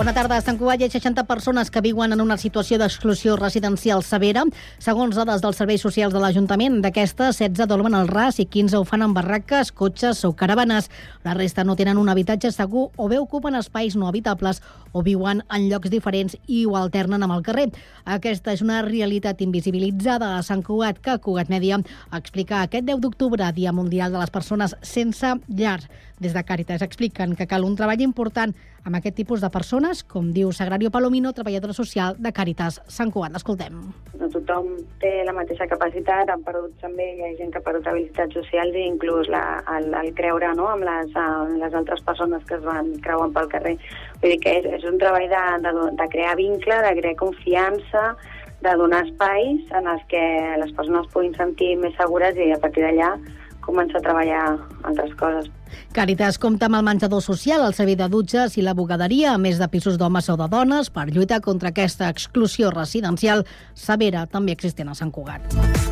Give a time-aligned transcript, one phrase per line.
[0.00, 0.38] Bona tarda.
[0.38, 4.46] A Sant Cugat hi ha 60 persones que viuen en una situació d'exclusió residencial severa.
[4.80, 8.86] Segons dades dels serveis socials de l'Ajuntament, d'aquestes, 16 dormen al ras i 15 ho
[8.88, 10.88] fan en barraques, cotxes o caravanes.
[11.20, 14.62] La resta no tenen un habitatge segur o bé ocupen espais no habitables
[14.96, 17.68] o viuen en llocs diferents i ho alternen amb el carrer.
[18.08, 21.76] Aquesta és una realitat invisibilitzada a Sant Cugat que Cugat Mèdia
[22.08, 25.82] explica aquest 10 d'octubre, Dia Mundial de les Persones Sense Llar.
[26.20, 28.52] Des de Càritas expliquen que cal un treball important
[28.84, 33.32] amb aquest tipus de persones, com diu Sagrario Palomino, treballadora social de Càritas Sant Cugat.
[33.32, 33.78] L'escoltem.
[34.20, 34.68] No tothom
[35.00, 38.76] té la mateixa capacitat, han perdut també, hi ha gent que ha perdut habilitats socials
[38.76, 39.42] i inclús la,
[39.78, 43.48] el, el creure no, amb, les, amb les altres persones que es van creuen pel
[43.56, 43.76] carrer.
[44.20, 45.74] Vull dir que és, és un treball de, de,
[46.04, 48.10] de crear vincle, de crear confiança,
[48.60, 50.22] de donar espais en els que
[50.60, 53.14] les persones puguin sentir més segures i a partir d'allà
[53.70, 54.44] començar a treballar
[54.82, 55.50] altres coses.
[55.94, 59.62] Càritas compta amb el menjador social, el servei de dutxes i la bugaderia, a més
[59.62, 64.90] de pisos d'homes o de dones, per lluitar contra aquesta exclusió residencial severa també existent
[64.90, 65.89] a Sant Cugat.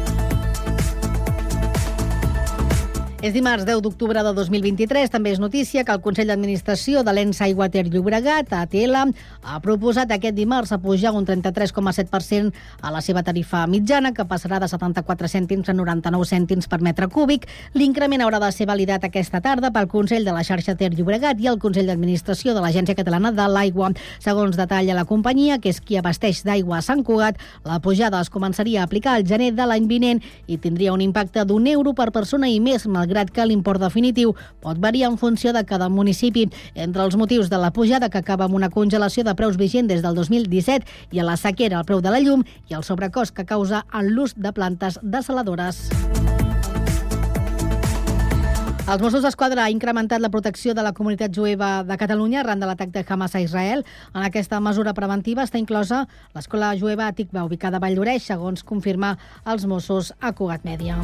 [3.18, 5.10] És dimarts 10 d'octubre de 2023.
[5.10, 10.12] També és notícia que el Consell d'Administració de l'ENS Aigua Ter Llobregat, ATL, ha proposat
[10.14, 15.26] aquest dimarts a pujar un 33,7% a la seva tarifa mitjana, que passarà de 74
[15.32, 17.48] cèntims a 99 cèntims per metre cúbic.
[17.74, 21.50] L'increment haurà de ser validat aquesta tarda pel Consell de la xarxa Ter Llobregat i
[21.50, 23.90] el Consell d'Administració de l'Agència Catalana de l'Aigua.
[24.22, 28.30] Segons detalla la companyia, que és qui abasteix d'aigua a Sant Cugat, la pujada es
[28.30, 32.12] començaria a aplicar al gener de l'any vinent i tindria un impacte d'un euro per
[32.14, 36.48] persona i més, malgrat malgrat que l'import definitiu pot variar en funció de cada municipi.
[36.74, 40.02] Entre els motius de la pujada que acaba amb una congelació de preus vigent des
[40.02, 43.46] del 2017 i a la sequera el preu de la llum i el sobrecost que
[43.46, 45.88] causa en l'ús de plantes desaladores.
[48.88, 52.68] Els Mossos d'Esquadra ha incrementat la protecció de la comunitat jueva de Catalunya arran de
[52.70, 53.84] l'atac de Hamas a Israel.
[54.14, 59.18] En aquesta mesura preventiva està inclosa l'escola jueva Tikva, ubicada a Vall d'Oreix, segons confirma
[59.44, 60.96] els Mossos a Cugat Mèdia.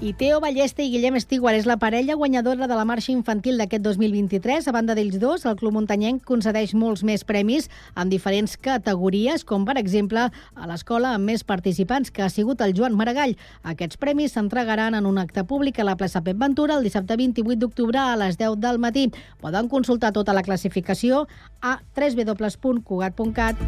[0.00, 3.82] I Teo Ballesta i Guillem Estiguar és la parella guanyadora de la marxa infantil d'aquest
[3.84, 4.70] 2023.
[4.70, 7.68] A banda d'ells dos, el Club Muntanyenc concedeix molts més premis
[8.00, 12.72] en diferents categories, com per exemple a l'escola amb més participants, que ha sigut el
[12.72, 13.36] Joan Maragall.
[13.60, 17.60] Aquests premis s'entregaran en un acte públic a la plaça Pep Ventura el dissabte 28
[17.60, 19.10] d'octubre a les 10 del matí.
[19.44, 21.26] Poden consultar tota la classificació
[21.60, 23.60] a www.cugat.cat.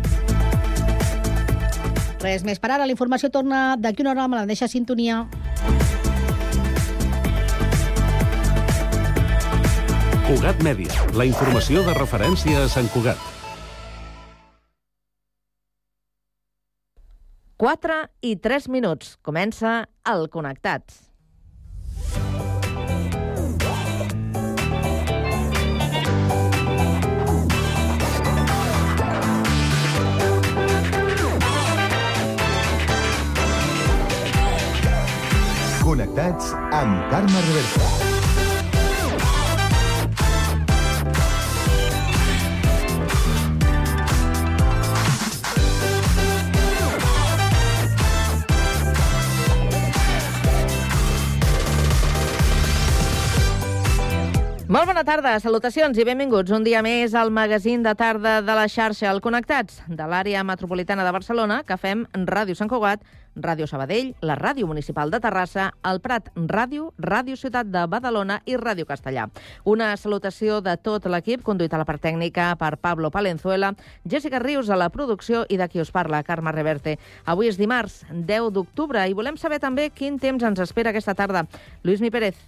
[2.25, 2.87] Res més per ara.
[2.87, 5.27] La informació torna d'aquí una hora amb la mateixa sintonia.
[10.33, 13.21] Cugat Mèdia, la informació de referència a Sant Cugat.
[17.61, 19.19] 4 i 3 minuts.
[19.21, 19.75] Comença
[20.09, 21.03] el Connectats.
[35.85, 38.12] Connectats amb Carme Reversa.
[54.73, 58.65] Molt bona tarda, salutacions i benvinguts un dia més al magazín de tarda de la
[58.73, 63.03] xarxa al Connectats de l'àrea metropolitana de Barcelona que fem Ràdio Sant Cugat,
[63.37, 68.57] Ràdio Sabadell, la Ràdio Municipal de Terrassa, el Prat Ràdio, Ràdio Ciutat de Badalona i
[68.57, 69.27] Ràdio Castellà.
[69.69, 73.75] Una salutació de tot l'equip, conduït a la part tècnica per Pablo Palenzuela,
[74.09, 76.97] Jessica Rius a la producció i de qui us parla, Carme Reverte.
[77.27, 81.45] Avui és dimarts, 10 d'octubre, i volem saber també quin temps ens espera aquesta tarda.
[81.85, 82.41] Lluís Mi Pérez,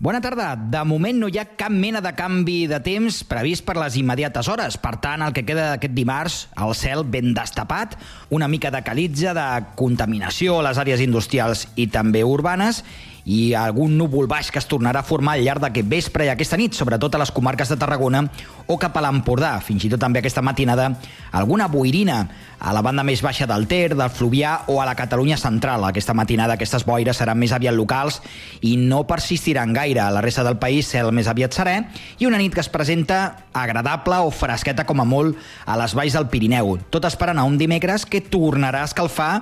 [0.00, 0.54] Bona tarda.
[0.56, 4.48] De moment no hi ha cap mena de canvi de temps previst per les immediates
[4.48, 4.78] hores.
[4.80, 7.98] Per tant, el que queda d'aquest dimarts, el cel ben destapat,
[8.32, 9.44] una mica de calitza, de
[9.76, 12.80] contaminació a les àrees industrials i també urbanes,
[13.24, 16.58] i algun núvol baix que es tornarà a formar al llarg d'aquest vespre i aquesta
[16.60, 18.24] nit, sobretot a les comarques de Tarragona
[18.66, 19.56] o cap a l'Empordà.
[19.64, 20.92] Fins i tot també aquesta matinada
[21.32, 22.22] alguna boirina
[22.60, 25.84] a la banda més baixa del Ter, del Fluvià o a la Catalunya central.
[25.88, 28.20] Aquesta matinada aquestes boires seran més aviat locals
[28.60, 30.02] i no persistiran gaire.
[30.04, 31.76] A la resta del país cel més aviat serè
[32.18, 36.16] i una nit que es presenta agradable o fresqueta com a molt a les valls
[36.16, 36.76] del Pirineu.
[36.92, 39.32] Tot esperant a un dimecres que tornarà a escalfar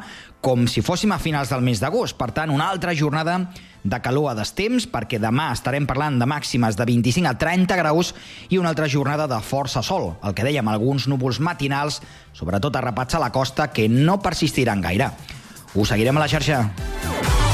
[0.40, 2.16] com si fóssim a finals del mes d'agost.
[2.18, 3.40] Per tant, una altra jornada
[3.88, 8.14] de calor a destemps, perquè demà estarem parlant de màximes de 25 a 30 graus
[8.48, 12.02] i una altra jornada de força sol, el que dèiem, alguns núvols matinals,
[12.36, 15.12] sobretot arrapats a la costa, que no persistiran gaire.
[15.74, 17.47] Us seguirem a la xarxa.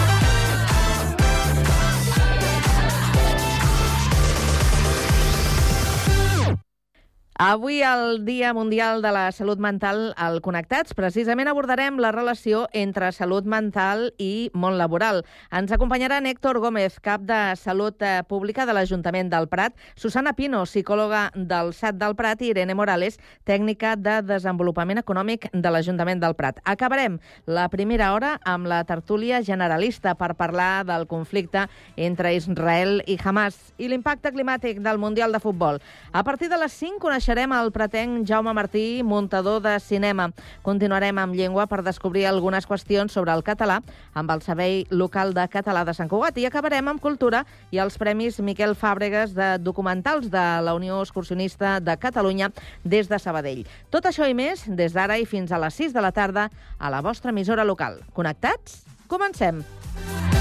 [7.36, 13.08] Avui, el Dia Mundial de la Salut Mental al Connectats, precisament abordarem la relació entre
[13.10, 15.24] salut mental i món laboral.
[15.50, 20.60] Ens acompanyarà Héctor Gómez, cap de Salut eh, Pública de l'Ajuntament del Prat, Susana Pino,
[20.62, 26.38] psicòloga del SAT del Prat i Irene Morales, tècnica de desenvolupament econòmic de l'Ajuntament del
[26.38, 26.62] Prat.
[26.62, 31.66] Acabarem la primera hora amb la tertúlia generalista per parlar del conflicte
[31.96, 35.82] entre Israel i Hamas i l'impacte climàtic del Mundial de Futbol.
[36.12, 40.26] A partir de les 5 coneixerem coneixerem el pretenc Jaume Martí, muntador de cinema.
[40.60, 43.78] Continuarem amb llengua per descobrir algunes qüestions sobre el català
[44.12, 47.96] amb el Servei Local de Català de Sant Cugat i acabarem amb cultura i els
[47.96, 52.52] Premis Miquel Fàbregas de documentals de la Unió Excursionista de Catalunya
[52.84, 53.64] des de Sabadell.
[53.88, 56.92] Tot això i més des d'ara i fins a les 6 de la tarda a
[56.92, 58.02] la vostra emissora local.
[58.12, 58.82] Connectats?
[59.08, 59.64] Comencem!
[59.64, 60.33] A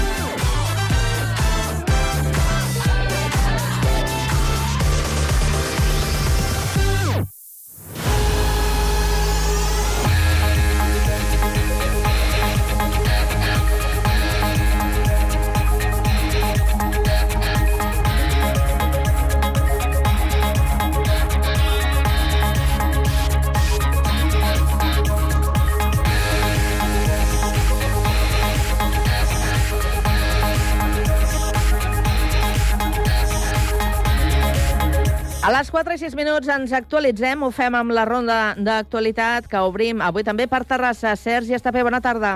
[35.64, 40.02] les 4 i 6 minuts ens actualitzem, ho fem amb la ronda d'actualitat que obrim
[40.04, 41.14] avui també per Terrassa.
[41.16, 42.34] Sergi Estapé, bona tarda.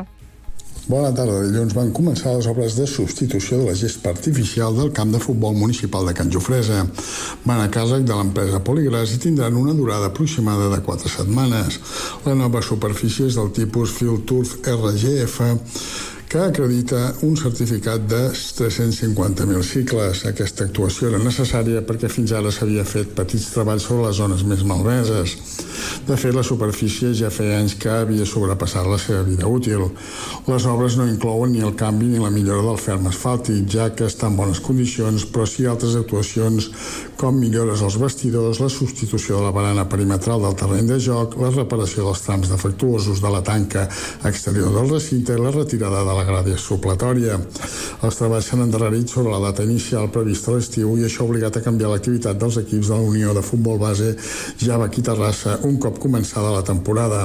[0.89, 1.43] Bona tarda.
[1.45, 5.53] Dilluns van començar les obres de substitució de la gespa artificial del camp de futbol
[5.53, 6.87] municipal de Can Jofresa.
[7.45, 11.83] Van a càrrec de l'empresa Poligras i tindran una durada aproximada de 4 setmanes.
[12.25, 15.43] La nova superfície és del tipus Filturf RGF
[16.29, 20.27] que acredita un certificat de 350.000 cicles.
[20.29, 24.61] Aquesta actuació era necessària perquè fins ara s'havia fet petits treballs sobre les zones més
[24.69, 25.39] malmeses.
[26.05, 29.87] De fet, la superfície ja feia anys que havia sobrepassat la seva vida útil.
[30.51, 34.05] Les obres no inclouen ni el canvi ni la millora del ferm asfàltic, ja que
[34.11, 36.69] està en bones condicions, però sí altres actuacions
[37.17, 41.55] com millores als vestidors, la substitució de la barana perimetral del terreny de joc, la
[41.57, 43.89] reparació dels trams defectuosos de la tanca
[44.29, 47.39] exterior del recinte i la retirada de la gràdia supletòria.
[48.05, 51.57] Els treballs s'han endarrerit sobre la data inicial prevista a l'estiu i això ha obligat
[51.59, 54.15] a canviar l'activitat dels equips de la Unió de Futbol Base
[54.65, 57.25] Java i Terrassa un cop començada la temporada.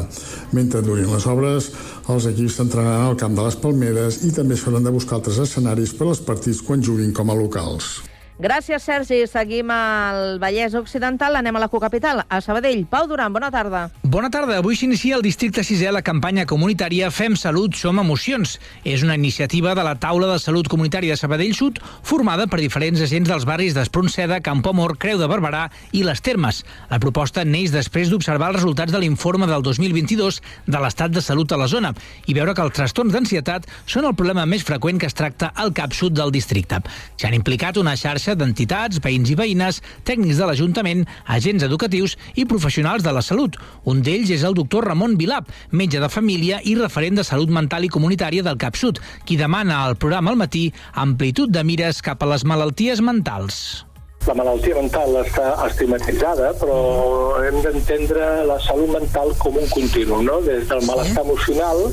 [0.54, 1.72] Mentre durin les obres,
[2.14, 5.98] els equips s'entrenaran al camp de les Palmeres i també s'hauran de buscar altres escenaris
[5.98, 8.13] per als partits quan juguin com a locals.
[8.42, 9.28] Gràcies, Sergi.
[9.30, 11.36] Seguim al Vallès Occidental.
[11.38, 12.88] Anem a la cocapital, a Sabadell.
[12.90, 13.84] Pau Duran, bona tarda.
[14.02, 14.58] Bona tarda.
[14.58, 18.56] Avui s'inicia al districte 6è la campanya comunitària Fem Salut, Som Emocions.
[18.84, 23.04] És una iniciativa de la Taula de Salut Comunitària de Sabadell Sud, formada per diferents
[23.06, 26.64] agents dels barris d'Espronceda, Campomor, Creu de Barberà i les Termes.
[26.90, 31.54] La proposta neix després d'observar els resultats de l'informe del 2022 de l'estat de salut
[31.54, 31.94] a la zona
[32.26, 35.70] i veure que els trastorns d'ansietat són el problema més freqüent que es tracta al
[35.72, 36.82] cap sud del districte.
[37.22, 42.46] S'han implicat una xarxa xarxa d'entitats, veïns i veïnes, tècnics de l'Ajuntament, agents educatius i
[42.48, 43.58] professionals de la salut.
[43.84, 47.84] Un d'ells és el doctor Ramon Vilap, metge de família i referent de salut mental
[47.84, 52.30] i comunitària del CAPSUD, qui demana al programa al matí amplitud de mires cap a
[52.32, 53.84] les malalties mentals.
[54.24, 56.78] La malaltia mental està estigmatitzada, però
[57.44, 60.40] hem d'entendre la salut mental com un continu, no?
[60.46, 61.90] Des del malestar emocional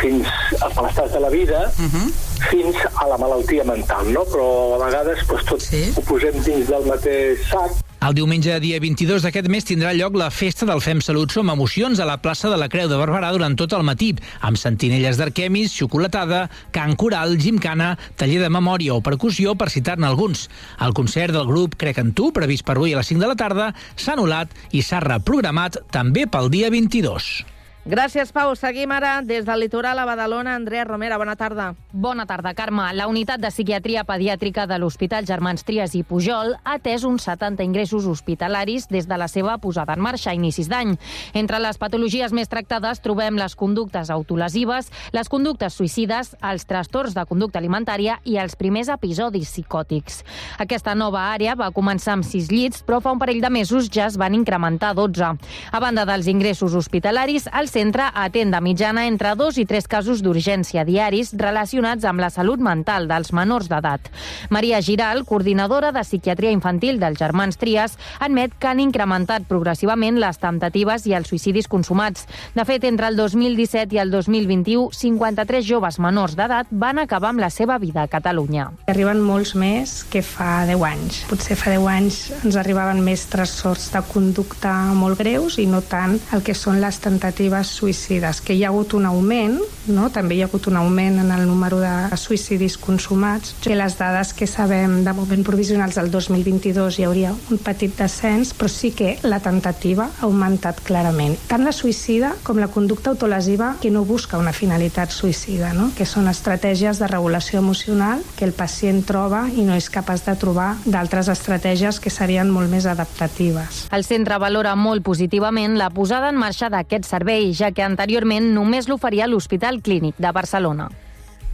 [0.00, 0.26] fins
[0.60, 2.06] a malestar de la vida, uh -huh.
[2.50, 4.22] fins a la malaltia mental, no?
[4.24, 5.92] Però a vegades pues, tot sí.
[5.96, 7.70] ho posem dins del mateix sac
[8.06, 11.98] el diumenge, dia 22 d'aquest mes, tindrà lloc la festa del Fem Salut Som Emocions
[11.98, 14.12] a la plaça de la Creu de Barberà durant tot el matí,
[14.46, 16.44] amb sentinelles d'arquemis, xocolatada,
[16.76, 20.46] can coral, gimcana, taller de memòria o percussió, per citar-ne alguns.
[20.78, 23.40] El concert del grup Crec en tu, previst per avui a les 5 de la
[23.42, 27.55] tarda, s'ha anul·lat i s'ha reprogramat també pel dia 22.
[27.86, 28.50] Gràcies, Pau.
[28.58, 30.56] Seguim ara des del litoral a Badalona.
[30.58, 31.68] Andrea Romera, bona tarda.
[31.92, 32.82] Bona tarda, Carme.
[32.98, 37.62] La unitat de psiquiatria pediàtrica de l'Hospital Germans Trias i Pujol ha atès uns 70
[37.62, 40.96] ingressos hospitalaris des de la seva posada en marxa a inicis d'any.
[41.32, 47.24] Entre les patologies més tractades trobem les conductes autolesives, les conductes suïcides, els trastorns de
[47.24, 50.24] conducta alimentària i els primers episodis psicòtics.
[50.58, 54.10] Aquesta nova àrea va començar amb 6 llits, però fa un parell de mesos ja
[54.10, 55.32] es van incrementar a 12.
[55.70, 60.22] A banda dels ingressos hospitalaris, els centre atén de mitjana entre dos i tres casos
[60.24, 64.06] d'urgència diaris relacionats amb la salut mental dels menors d'edat.
[64.48, 70.40] Maria Giral, coordinadora de psiquiatria infantil dels germans Trias, admet que han incrementat progressivament les
[70.40, 72.24] temptatives i els suïcidis consumats.
[72.56, 77.44] De fet, entre el 2017 i el 2021, 53 joves menors d'edat van acabar amb
[77.44, 78.70] la seva vida a Catalunya.
[78.88, 81.20] Arriben molts més que fa 10 anys.
[81.28, 86.16] Potser fa 10 anys ens arribaven més trastorns de conducta molt greus i no tant
[86.32, 89.58] el que són les tentatives suïcides, que hi ha hagut un augment,
[89.88, 90.08] no?
[90.14, 94.32] també hi ha hagut un augment en el número de suïcidis consumats, que les dades
[94.36, 99.16] que sabem de moment provisionals del 2022 hi hauria un petit descens, però sí que
[99.22, 101.36] la tentativa ha augmentat clarament.
[101.50, 105.90] Tant la suïcida com la conducta autolesiva que no busca una finalitat suïcida, no?
[105.96, 110.36] que són estratègies de regulació emocional que el pacient troba i no és capaç de
[110.40, 113.86] trobar d'altres estratègies que serien molt més adaptatives.
[113.94, 118.88] El centre valora molt positivament la posada en marxa d'aquest servei, ja que anteriorment només
[118.90, 120.90] l'oferia l'Hospital Clínic de Barcelona.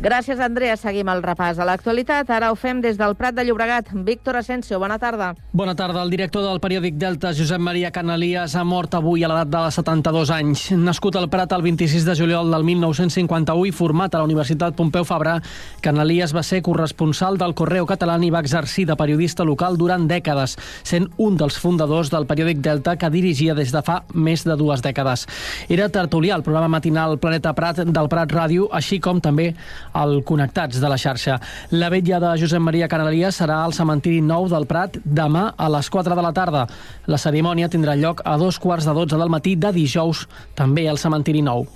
[0.02, 0.74] Gràcies, Andrea.
[0.74, 2.26] Seguim el repàs a l'actualitat.
[2.34, 3.92] Ara ho fem des del Prat de Llobregat.
[4.02, 5.28] Víctor Asensio, bona tarda.
[5.52, 6.02] Bona tarda.
[6.02, 10.32] El director del periòdic Delta, Josep Maria Canalies, ha mort avui a l'edat de 72
[10.34, 10.64] anys.
[10.74, 15.06] Nascut al Prat el 26 de juliol del 1951 i format a la Universitat Pompeu
[15.06, 15.36] Fabra,
[15.86, 20.56] Canalies va ser corresponsal del Correu Català i va exercir de periodista local durant dècades,
[20.82, 24.82] sent un dels fundadors del periòdic Delta que dirigia des de fa més de dues
[24.82, 25.28] dècades.
[25.70, 29.52] Era tertulià al programa matinal Planeta Prat del Prat Ràdio, així com també
[29.92, 31.38] al Connectats de la xarxa.
[31.70, 35.90] La vetlla de Josep Maria Canalies serà al cementiri nou del Prat demà a les
[35.90, 36.66] 4 de la tarda.
[37.06, 40.98] La cerimònia tindrà lloc a dos quarts de 12 del matí de dijous, també al
[40.98, 41.66] cementiri nou.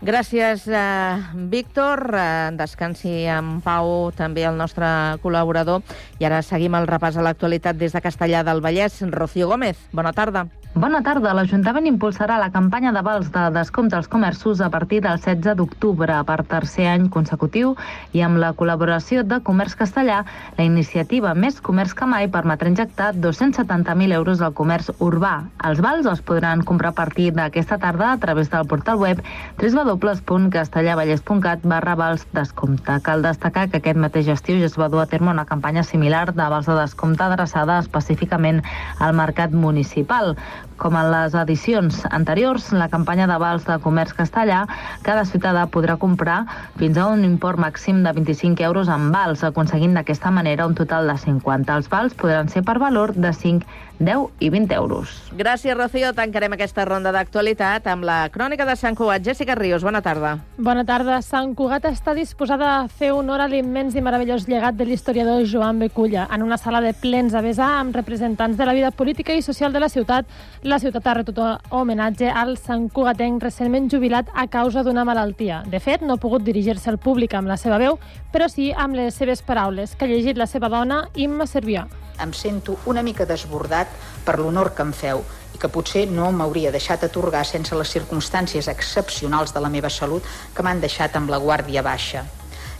[0.00, 2.14] Gràcies, eh, Víctor.
[2.14, 4.86] Eh, descansi en pau també el nostre
[5.22, 5.82] col·laborador.
[6.20, 9.02] I ara seguim el repàs a l'actualitat des de Castellà del Vallès.
[9.10, 10.46] Rocío Gómez, bona tarda.
[10.78, 11.32] Bona tarda.
[11.34, 16.20] L'Ajuntament impulsarà la campanya de vals de descompte als comerços a partir del 16 d'octubre
[16.28, 17.72] per tercer any consecutiu
[18.14, 20.20] i amb la col·laboració de Comerç Castellà,
[20.54, 25.50] la iniciativa Més Comerç que mai permetrà injectar 270.000 euros al comerç urbà.
[25.66, 29.18] Els vals els podran comprar a partir d'aquesta tarda a través del portal web
[29.58, 33.00] www.castellavallès.cat barra vals descompte.
[33.02, 36.30] Cal destacar que aquest mateix estiu ja es va dur a terme una campanya similar
[36.30, 38.62] de vals de descompte adreçada específicament
[39.02, 40.38] al mercat municipal.
[40.78, 44.60] Com en les edicions anteriors, la campanya de vals de comerç castellà,
[45.02, 46.44] cada ciutadà podrà comprar
[46.78, 51.10] fins a un import màxim de 25 euros en vals, aconseguint d'aquesta manera un total
[51.10, 51.74] de 50.
[51.80, 53.66] Els vals podran ser per valor de 5,
[53.98, 55.10] 10 i 20 euros.
[55.34, 56.12] Gràcies, Rocío.
[56.14, 59.24] Tancarem aquesta ronda d'actualitat amb la crònica de Sant Cugat.
[59.26, 60.36] Jessica Ríos, bona tarda.
[60.56, 61.18] Bona tarda.
[61.26, 65.82] Sant Cugat està disposada a fer honor a l'immens i meravellós llegat de l'historiador Joan
[65.82, 69.42] Beculla en una sala de plens a Besar amb representants de la vida política i
[69.42, 70.26] social de la ciutat.
[70.68, 71.38] La ciutat ha retut
[71.72, 75.62] homenatge al Sant Cugatenc recentment jubilat a causa d'una malaltia.
[75.64, 77.96] De fet, no ha pogut dirigir-se al públic amb la seva veu,
[78.34, 81.86] però sí amb les seves paraules, que ha llegit la seva dona, Imma Servià
[82.18, 83.92] em sento una mica desbordat
[84.26, 85.22] per l'honor que em feu
[85.54, 90.26] i que potser no m'hauria deixat atorgar sense les circumstàncies excepcionals de la meva salut
[90.52, 92.26] que m'han deixat amb la guàrdia baixa.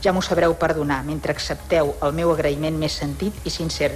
[0.03, 3.95] Ja m'ho sabreu perdonar mentre accepteu el meu agraïment més sentit i sincer.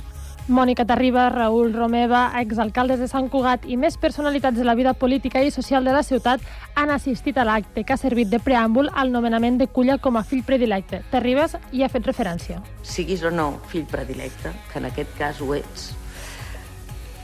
[0.53, 5.41] Mònica Tarriba, Raül Romeva, exalcaldes de Sant Cugat i més personalitats de la vida política
[5.41, 6.45] i social de la ciutat
[6.77, 10.25] han assistit a l'acte que ha servit de preàmbul al nomenament de Culla com a
[10.29, 11.01] fill predilecte.
[11.11, 12.61] Terribas hi ha fet referència.
[12.85, 15.89] Siguis o no fill predilecte, que en aquest cas ho ets,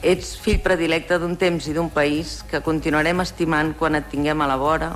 [0.01, 4.49] ets fill predilecte d'un temps i d'un país que continuarem estimant quan et tinguem a
[4.49, 4.95] la vora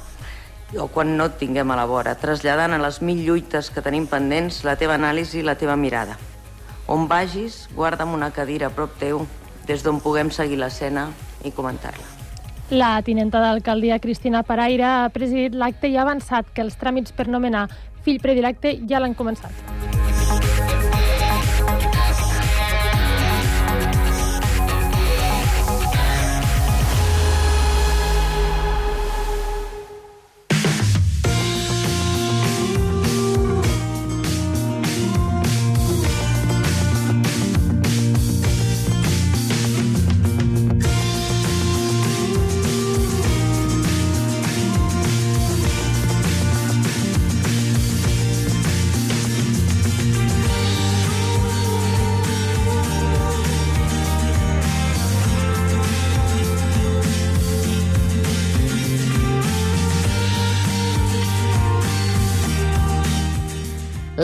[0.81, 4.09] o quan no et tinguem a la vora, traslladant a les mil lluites que tenim
[4.09, 6.17] pendents la teva anàlisi i la teva mirada.
[6.93, 9.23] On vagis, guarda'm una cadira a prop teu,
[9.65, 11.07] des d'on puguem seguir l'escena
[11.41, 12.05] i comentar-la.
[12.69, 17.31] La tinenta d'alcaldia Cristina Paraire ha presidit l'acte i ha avançat que els tràmits per
[17.33, 17.65] nomenar
[18.05, 20.02] fill predilecte ja l'han començat.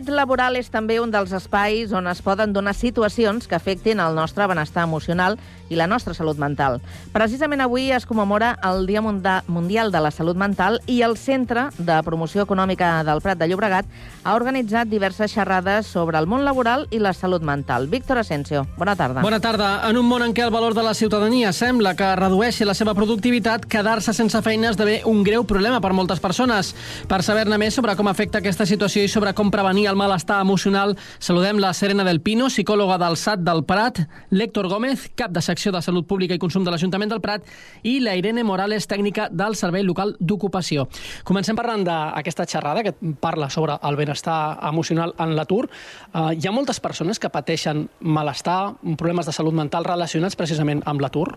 [0.00, 4.14] L'àmbit laboral és també un dels espais on es poden donar situacions que afectin el
[4.16, 5.36] nostre benestar emocional
[5.68, 6.78] i la nostra salut mental.
[7.12, 11.98] Precisament avui es commemora el Dia Mundial de la Salut Mental i el Centre de
[12.02, 13.90] Promoció Econòmica del Prat de Llobregat
[14.24, 17.86] ha organitzat diverses xerrades sobre el món laboral i la salut mental.
[17.92, 19.20] Víctor Asensio, bona tarda.
[19.20, 19.68] Bona tarda.
[19.90, 22.96] En un món en què el valor de la ciutadania sembla que redueixi la seva
[22.96, 26.72] productivitat, quedar-se sense feina esdevé un greu problema per moltes persones.
[27.06, 30.96] Per saber-ne més sobre com afecta aquesta situació i sobre com prevenir el malestar emocional,
[31.18, 33.98] saludem la Serena del Pino, psicòloga del SAT del Prat,
[34.30, 37.44] l'Héctor Gómez, cap de secció de Salut Pública i Consum de l'Ajuntament del Prat,
[37.82, 40.86] i la Irene Morales, tècnica del Servei Local d'Ocupació.
[41.26, 45.66] Comencem parlant d'aquesta xerrada que parla sobre el benestar emocional en l'atur.
[46.14, 51.02] Uh, hi ha moltes persones que pateixen malestar, problemes de salut mental relacionats precisament amb
[51.02, 51.32] l'atur?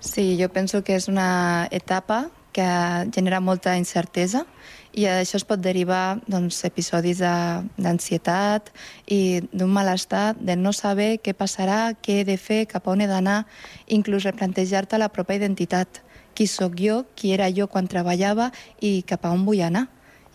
[0.00, 2.66] Sí, jo penso que és una etapa que
[3.14, 4.44] genera molta incertesa
[4.92, 8.68] i això es pot derivar doncs, episodis d'ansietat
[9.08, 13.08] i d'un malestar de no saber què passarà, què he de fer, cap on he
[13.08, 13.46] d'anar,
[13.88, 16.02] inclús replantejar-te la pròpia identitat.
[16.36, 19.86] Qui sóc jo, qui era jo quan treballava i cap a on vull anar.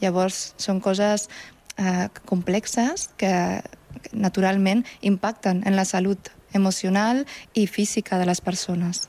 [0.01, 1.27] Llavors, són coses
[1.77, 3.33] eh, complexes que
[4.13, 9.07] naturalment impacten en la salut emocional i física de les persones.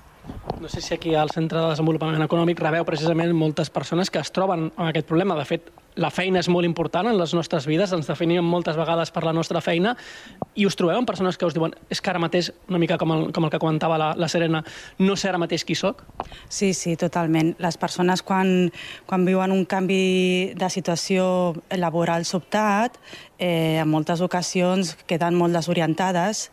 [0.61, 4.33] No sé si aquí al Centre de Desenvolupament Econòmic rebeu precisament moltes persones que es
[4.35, 5.37] troben amb aquest problema.
[5.39, 5.69] De fet,
[5.99, 9.35] la feina és molt important en les nostres vides, ens definim moltes vegades per la
[9.35, 9.97] nostra feina,
[10.55, 13.15] i us trobeu amb persones que us diuen és que ara mateix, una mica com
[13.15, 14.63] el, com el que comentava la, la Serena,
[15.03, 16.05] no sé ara mateix qui sóc?
[16.49, 17.55] Sí, sí, totalment.
[17.63, 18.71] Les persones quan,
[19.07, 21.29] quan viuen un canvi de situació
[21.75, 22.99] laboral sobtat,
[23.39, 26.49] eh, en moltes ocasions queden molt desorientades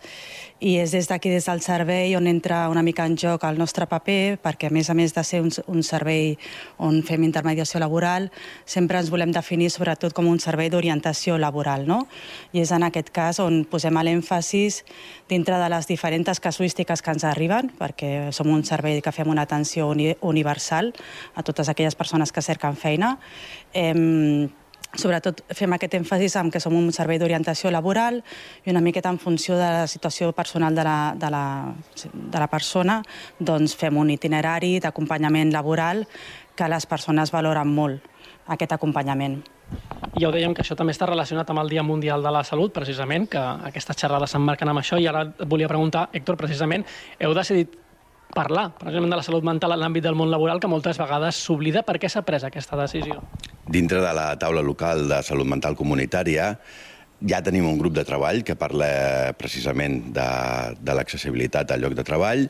[0.60, 3.88] i és des d'aquí, des del servei, on entra una mica en joc el nostre
[3.92, 6.38] paper, perquè a més a més de ser un, un servei
[6.80, 8.30] on fem intermediació laboral,
[8.66, 12.06] sempre ens volem definir sobretot com un servei d'orientació laboral, no?
[12.56, 14.84] I és en aquest cas on posem l'èmfasis
[15.30, 19.44] dintre de les diferents casuístiques que ens arriben, perquè som un servei que fem una
[19.44, 20.94] atenció uni universal
[21.36, 23.18] a totes aquelles persones que cerquen feina.
[23.74, 24.48] Eh,
[25.00, 28.22] sobretot fem aquest èmfasis en que som un servei d'orientació laboral
[28.66, 31.46] i una miqueta en funció de la situació personal de la, de la,
[32.04, 33.02] de la persona,
[33.40, 36.06] doncs fem un itinerari d'acompanyament laboral
[36.56, 38.08] que les persones valoren molt,
[38.48, 39.42] aquest acompanyament.
[40.16, 42.44] I ja ho dèiem que això també està relacionat amb el Dia Mundial de la
[42.48, 46.86] Salut, precisament, que aquestes xerrades s'emmarquen amb això, i ara et volia preguntar, Héctor, precisament,
[47.20, 47.74] heu decidit
[48.36, 51.86] parlar, precisament, de la salut mental en l'àmbit del món laboral, que moltes vegades s'oblida.
[51.88, 53.24] Per què s'ha pres aquesta decisió?
[53.66, 56.52] Dintre de la taula local de salut mental comunitària,
[57.26, 60.26] ja tenim un grup de treball que parla precisament de,
[60.78, 62.44] de l'accessibilitat al lloc de treball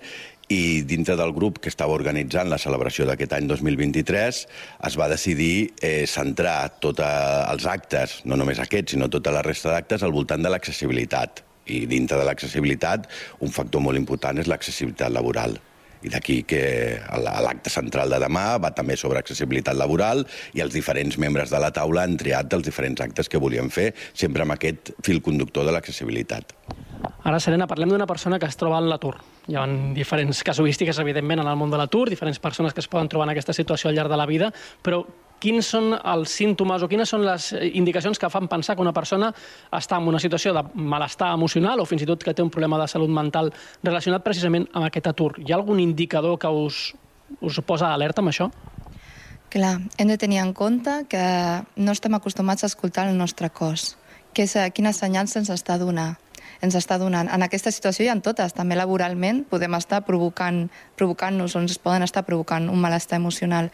[0.49, 4.41] i dintre del grup que estava organitzant la celebració d'aquest any 2023
[4.89, 9.73] es va decidir eh, centrar tots els actes, no només aquests, sinó tota la resta
[9.73, 11.41] d'actes, al voltant de l'accessibilitat.
[11.65, 13.07] I dintre de l'accessibilitat,
[13.41, 15.57] un factor molt important és l'accessibilitat laboral.
[16.05, 16.61] I d'aquí que
[17.17, 20.21] l'acte central de demà va també sobre accessibilitat laboral
[20.53, 23.91] i els diferents membres de la taula han triat els diferents actes que volien fer,
[24.13, 26.53] sempre amb aquest fil conductor de l'accessibilitat.
[27.25, 29.15] Ara, Serena, parlem d'una persona que es troba en l'atur.
[29.49, 29.65] Hi ha
[29.97, 33.33] diferents casuístiques, evidentment, en el món de l'atur, diferents persones que es poden trobar en
[33.33, 34.51] aquesta situació al llarg de la vida,
[34.85, 35.03] però
[35.39, 39.31] quins són els símptomes o quines són les indicacions que fan pensar que una persona
[39.73, 42.79] està en una situació de malestar emocional o fins i tot que té un problema
[42.81, 43.51] de salut mental
[43.83, 45.33] relacionat precisament amb aquest atur?
[45.39, 46.93] Hi ha algun indicador que us,
[47.41, 48.49] us posa alerta amb això?
[49.53, 51.23] Clar, hem de tenir en compte que
[51.75, 53.95] no estem acostumats a escoltar el nostre cos,
[54.33, 56.15] que és, quines senyals ens està donant
[56.61, 57.29] ens està donant.
[57.31, 62.05] En aquesta situació i en totes, també laboralment, podem estar provocant-nos provocant o ens poden
[62.05, 63.71] estar provocant un malestar emocional.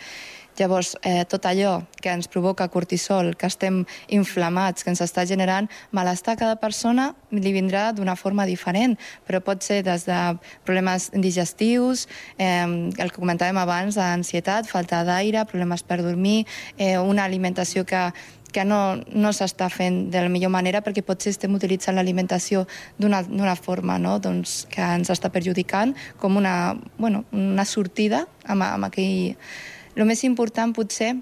[0.59, 5.69] Llavors, eh, tot allò que ens provoca cortisol, que estem inflamats, que ens està generant
[5.91, 10.19] malestar cada persona, li vindrà d'una forma diferent, però pot ser des de
[10.65, 16.45] problemes digestius, eh, el que comentàvem abans, ansietat, falta d'aire, problemes per dormir,
[16.77, 18.11] eh, una alimentació que
[18.51, 22.65] que no, no s'està fent de la millor manera perquè potser estem utilitzant l'alimentació
[22.99, 24.17] d'una forma no?
[24.19, 29.37] doncs, que ens està perjudicant com una, bueno, una sortida amb, amb aquell
[29.95, 31.15] el més important potser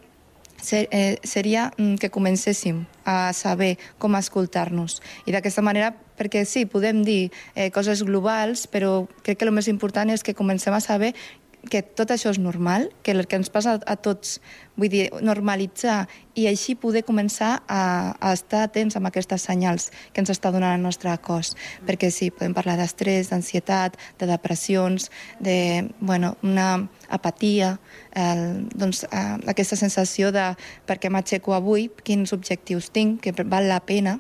[0.62, 5.00] ser, eh, seria mm, que comencéssim a saber com escoltar-nos.
[5.26, 9.70] I d'aquesta manera, perquè sí, podem dir eh, coses globals, però crec que el més
[9.72, 11.14] important és que comencem a saber
[11.68, 14.38] que tot això és normal, que el que ens passa a tots,
[14.80, 16.06] vull dir, normalitzar
[16.40, 17.82] i així poder començar a,
[18.16, 21.52] a estar atents amb aquestes senyals que ens està donant el nostre cos.
[21.88, 25.10] Perquè sí, podem parlar d'estrès, d'ansietat, de depressions,
[25.44, 27.76] de, bueno, una apatia,
[28.16, 30.54] el, doncs, eh, aquesta sensació de
[30.88, 34.20] per què m'aixeco avui, quins objectius tinc, que val la pena,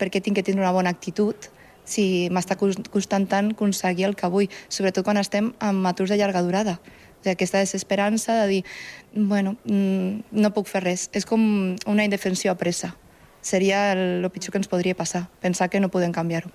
[0.00, 1.50] perquè tinc que tenir una bona actitud,
[1.90, 6.44] si m'està costant tant aconseguir el que vull, sobretot quan estem amb aturs de llarga
[6.46, 6.78] durada.
[6.78, 8.64] O sigui, aquesta desesperança de dir,
[9.12, 11.08] bueno, mm, no puc fer res.
[11.12, 12.94] És com una indefensió a pressa.
[13.42, 16.50] Seria el, el pitjor que ens podria passar, pensar que no podem canviar-ho.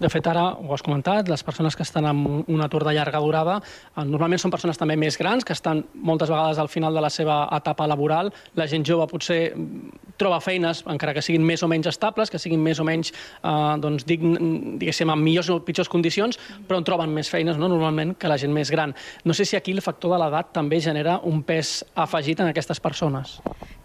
[0.00, 3.20] De fet, ara ho has comentat, les persones que estan amb un atur de llarga
[3.20, 7.02] durada eh, normalment són persones també més grans, que estan moltes vegades al final de
[7.04, 8.32] la seva etapa laboral.
[8.56, 12.40] La gent jove potser mm, troba feines, encara que siguin més o menys estables, que
[12.40, 13.52] siguin més o menys, eh,
[13.84, 18.16] doncs, dign, diguéssim, en millors o pitjors condicions, però en troben més feines, no?, normalment,
[18.16, 18.96] que la gent més gran.
[19.28, 22.80] No sé si aquí el factor de l'edat també genera un pes afegit en aquestes
[22.80, 23.36] persones.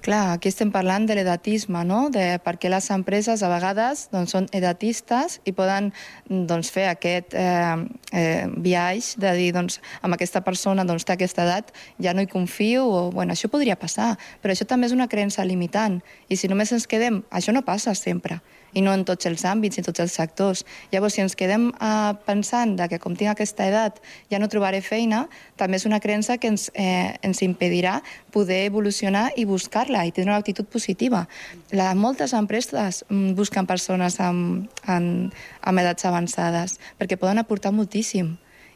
[0.06, 4.46] Clar, aquí estem parlant de l'edatisme, no?, de perquè les empreses a vegades doncs, són
[4.54, 5.88] edatistes i poden
[6.30, 7.72] doncs, fer aquest eh,
[8.13, 12.30] eh, viatge de dir, doncs, amb aquesta persona doncs, té aquesta edat, ja no hi
[12.30, 14.12] confio, o, bueno, això podria passar,
[14.44, 15.98] però això també és una creença limitant,
[16.30, 18.44] i si només ens quedem, això no passa sempre,
[18.76, 20.66] i no en tots els àmbits i tots els sectors.
[20.92, 24.84] Llavors, si ens quedem eh, pensant de que com tinc aquesta edat ja no trobaré
[24.86, 25.26] feina,
[25.60, 28.02] també és una creença que ens, eh, ens impedirà
[28.36, 31.26] poder evolucionar i buscar-la i tenir una actitud positiva.
[31.72, 38.36] La, moltes empreses mm, busquen persones amb, amb, amb edats avançades perquè poden aportar moltíssim.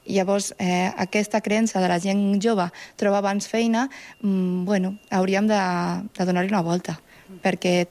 [0.09, 2.65] Llavors, eh, aquesta creença de la gent jove
[2.97, 3.89] troba abans feina,
[4.21, 5.59] mm, bueno, hauríem de,
[6.17, 6.97] de donar-li una volta,
[7.43, 7.87] perquè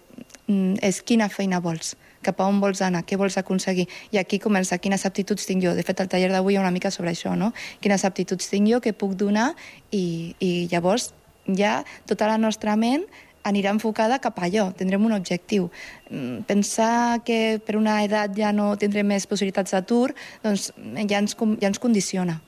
[0.49, 3.87] és quina feina vols, cap a on vols anar, què vols aconseguir.
[4.13, 5.75] I aquí comença quines aptituds tinc jo.
[5.77, 7.53] De fet, el taller d'avui hi ha una mica sobre això, no?
[7.85, 9.53] Quines aptituds tinc jo, què puc donar,
[9.93, 11.13] i, i llavors
[11.49, 13.07] ja tota la nostra ment
[13.49, 15.71] anirà enfocada cap a allò, tindrem un objectiu.
[16.11, 20.73] Mm, pensar que per una edat ja no tindrem més possibilitats d'atur, doncs
[21.09, 22.41] ja ens, ja ens condiciona.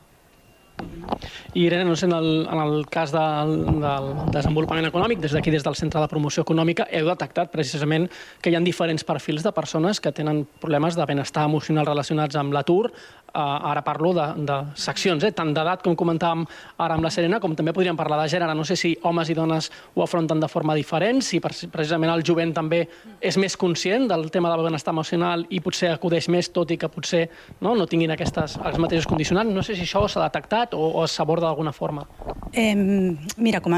[1.54, 5.50] I Irene, no sé, en el, en el cas del, del desenvolupament econòmic, des d'aquí,
[5.50, 8.06] des del Centre de Promoció Econòmica, heu detectat precisament
[8.40, 12.54] que hi ha diferents perfils de persones que tenen problemes de benestar emocional relacionats amb
[12.54, 12.92] l'atur,
[13.30, 15.30] Uh, ara parlo de, de seccions, eh?
[15.30, 16.40] tant d'edat com comentàvem
[16.82, 18.56] ara amb la Serena, com també podríem parlar de gènere.
[18.58, 22.50] No sé si homes i dones ho afronten de forma diferent, si precisament el jovent
[22.56, 22.80] també
[23.22, 26.90] és més conscient del tema del benestar emocional i potser acudeix més, tot i que
[26.90, 27.28] potser
[27.60, 29.54] no, no tinguin aquestes, els mateixos condicionants.
[29.54, 32.06] No sé si això s'ha detectat o, o s'aborda d'alguna forma.
[32.52, 32.74] Eh,
[33.36, 33.74] mira, com,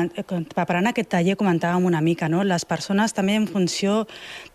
[0.54, 2.42] preparant aquest taller comentàvem una mica, no?
[2.44, 4.06] les persones també en funció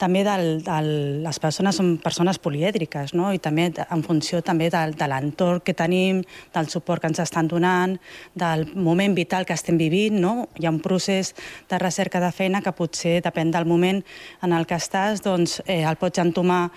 [0.02, 0.90] també del, del,
[1.26, 3.30] les persones són persones polièdriques, no?
[3.34, 6.24] i també en funció també del, de l'entorn que tenim,
[6.56, 7.98] del suport que ens estan donant,
[8.34, 10.48] del moment vital que estem vivint, no?
[10.58, 11.34] Hi ha un procés
[11.70, 14.02] de recerca de feina que potser depèn del moment
[14.44, 16.68] en el que estàs, doncs eh, el pots entomar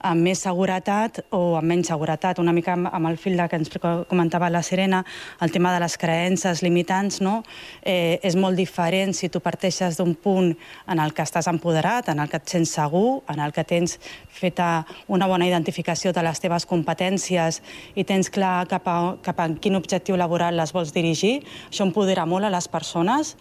[0.00, 2.38] amb més seguretat o amb menys seguretat.
[2.38, 3.70] Una mica amb, el fil que ens
[4.08, 5.04] comentava la Serena,
[5.40, 7.42] el tema de les creences limitants, no?
[7.82, 10.52] eh, és molt diferent si tu parteixes d'un punt
[10.86, 13.98] en el que estàs empoderat, en el que et sents segur, en el que tens
[14.38, 17.60] feta una bona identificació de les teves competències
[17.98, 21.40] i tens clar cap a, cap a quin objectiu laboral les vols dirigir.
[21.70, 23.34] Això empodera molt a les persones.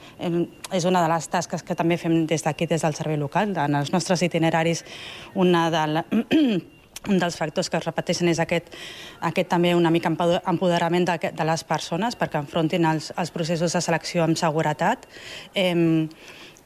[0.74, 3.54] És una de les tasques que també fem des d'aquí, des del servei local.
[3.58, 4.84] En els nostres itineraris,
[5.36, 6.06] una de la
[7.08, 8.74] un dels factors que es repeteixen és aquest,
[9.30, 13.84] aquest també una mica empoderament de, de les persones perquè enfrontin els, els processos de
[13.84, 15.08] selecció amb seguretat.
[15.56, 16.10] Eh,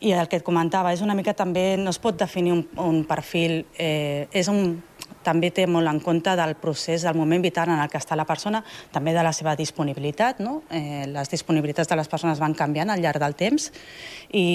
[0.02, 3.04] i el que et comentava, és una mica també, no es pot definir un, un
[3.06, 4.80] perfil, eh, és un,
[5.22, 8.26] també té molt en compte del procés, del moment vital en el que està la
[8.26, 10.64] persona, també de la seva disponibilitat, no?
[10.74, 13.70] Eh, les disponibilitats de les persones van canviant al llarg del temps
[14.34, 14.48] i,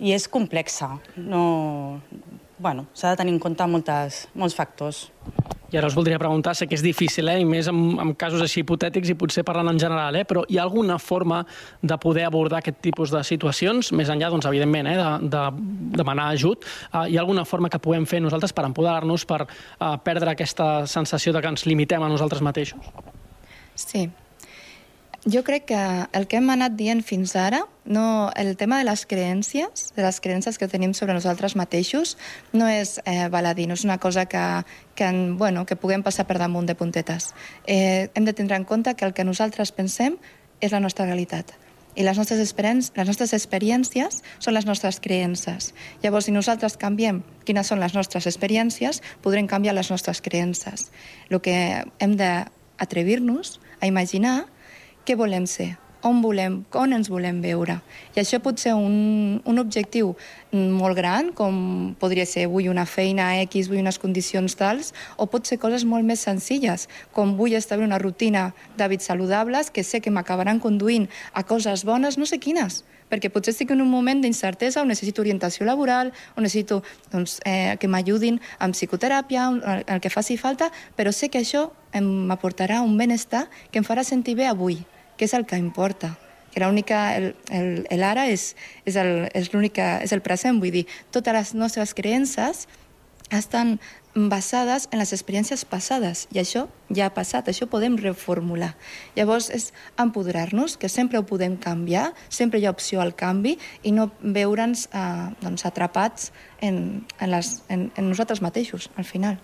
[0.00, 0.94] i és complexa.
[1.20, 2.00] No,
[2.62, 5.08] bueno, s'ha de tenir en compte moltes, molts factors.
[5.72, 8.42] I ara us voldria preguntar, sé que és difícil, eh, i més en, en casos
[8.44, 11.40] així hipotètics i potser parlant en general, eh, però hi ha alguna forma
[11.80, 15.44] de poder abordar aquest tipus de situacions, més enllà, doncs, evidentment, eh, de, de
[15.98, 16.68] demanar ajut?
[16.92, 20.86] Eh, hi ha alguna forma que puguem fer nosaltres per empoderar-nos, per eh, perdre aquesta
[20.86, 22.92] sensació de que ens limitem a nosaltres mateixos?
[23.74, 24.06] Sí,
[25.24, 25.78] jo crec que
[26.12, 30.20] el que hem anat dient fins ara, no, el tema de les creències, de les
[30.20, 32.16] creències que tenim sobre nosaltres mateixos,
[32.52, 34.42] no és eh, baladí, no és una cosa que,
[34.94, 37.32] que, en, bueno, que puguem passar per damunt de puntetes.
[37.66, 40.18] Eh, hem de tindre en compte que el que nosaltres pensem
[40.60, 41.54] és la nostra realitat
[41.94, 42.54] i les nostres,
[42.96, 45.72] les nostres experiències són les nostres creences.
[46.02, 50.88] Llavors, si nosaltres canviem quines són les nostres experiències, podrem canviar les nostres creences.
[51.28, 54.46] El que hem d'atrevir-nos a imaginar
[55.06, 57.78] què volem ser, on volem, on ens volem veure.
[58.14, 60.12] I això pot ser un, un objectiu
[60.52, 65.46] molt gran, com podria ser vull una feina X, vull unes condicions tals, o pot
[65.48, 70.10] ser coses molt més senzilles, com vull establir una rutina d'hàbits saludables que sé que
[70.10, 74.82] m'acabaran conduint a coses bones, no sé quines, perquè potser estic en un moment d'incertesa
[74.82, 76.80] on necessito orientació laboral, on necessito
[77.12, 81.68] doncs, eh, que m'ajudin amb psicoteràpia, el, el que faci falta, però sé que això
[81.92, 84.80] m'aportarà un benestar que em farà sentir bé avui,
[85.16, 86.16] que és el que importa
[86.52, 88.52] que l'única, el, el, el ara és,
[88.84, 92.66] és, el, és, és el present, vull dir, totes les nostres creences
[93.32, 93.78] estan
[94.14, 98.74] basades en les experiències passades i això ja ha passat, això podem reformular.
[99.16, 103.94] Llavors és empoderar-nos, que sempre ho podem canviar, sempre hi ha opció al canvi i
[103.96, 106.28] no veure'ns eh, doncs, atrapats
[106.60, 109.40] en, en, les, en, en nosaltres mateixos, al final.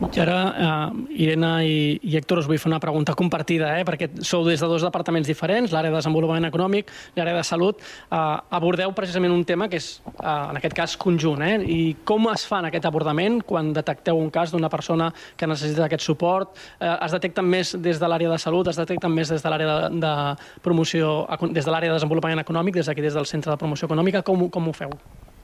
[0.00, 1.74] I ara, eh, Irene i,
[2.08, 5.28] i Héctor, us vull fer una pregunta compartida, eh, perquè sou des de dos departaments
[5.28, 7.82] diferents, l'àrea de desenvolupament econòmic, l'àrea de salut.
[7.82, 8.20] Eh,
[8.56, 11.42] abordeu precisament un tema que és, eh, en aquest cas, conjunt.
[11.42, 11.58] Eh?
[11.66, 15.84] I com es fa en aquest abordament quan detecteu un cas d'una persona que necessita
[15.84, 16.56] aquest suport?
[16.80, 19.90] Eh, es detecten més des de l'àrea de salut, es detecten més des de l'àrea
[19.90, 23.58] de, de promoció, des de l'àrea de desenvolupament econòmic, des d'aquí, des del Centre de
[23.58, 24.90] Promoció Econòmica, com, com ho feu?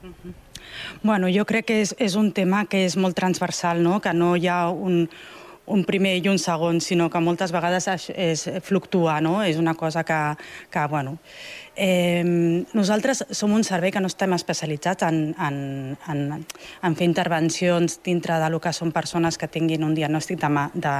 [0.03, 0.46] Uh -huh.
[1.03, 3.99] Bueno, jo crec que és, és un tema que és molt transversal, no?
[4.01, 5.05] que no hi ha un,
[5.67, 9.41] un primer i un segon, sinó que moltes vegades es, es fluctua, no?
[9.43, 10.19] És una cosa que,
[10.71, 11.17] que bueno...
[11.79, 12.23] Eh,
[12.73, 15.57] nosaltres som un servei que no estem especialitzats en, en,
[16.09, 16.21] en,
[16.81, 20.95] en fer intervencions dintre de lo que són persones que tinguin un diagnòstic de, de,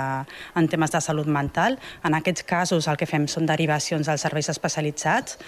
[0.54, 1.80] en temes de salut mental.
[2.06, 5.39] En aquests casos el que fem són derivacions als serveis especialitzats.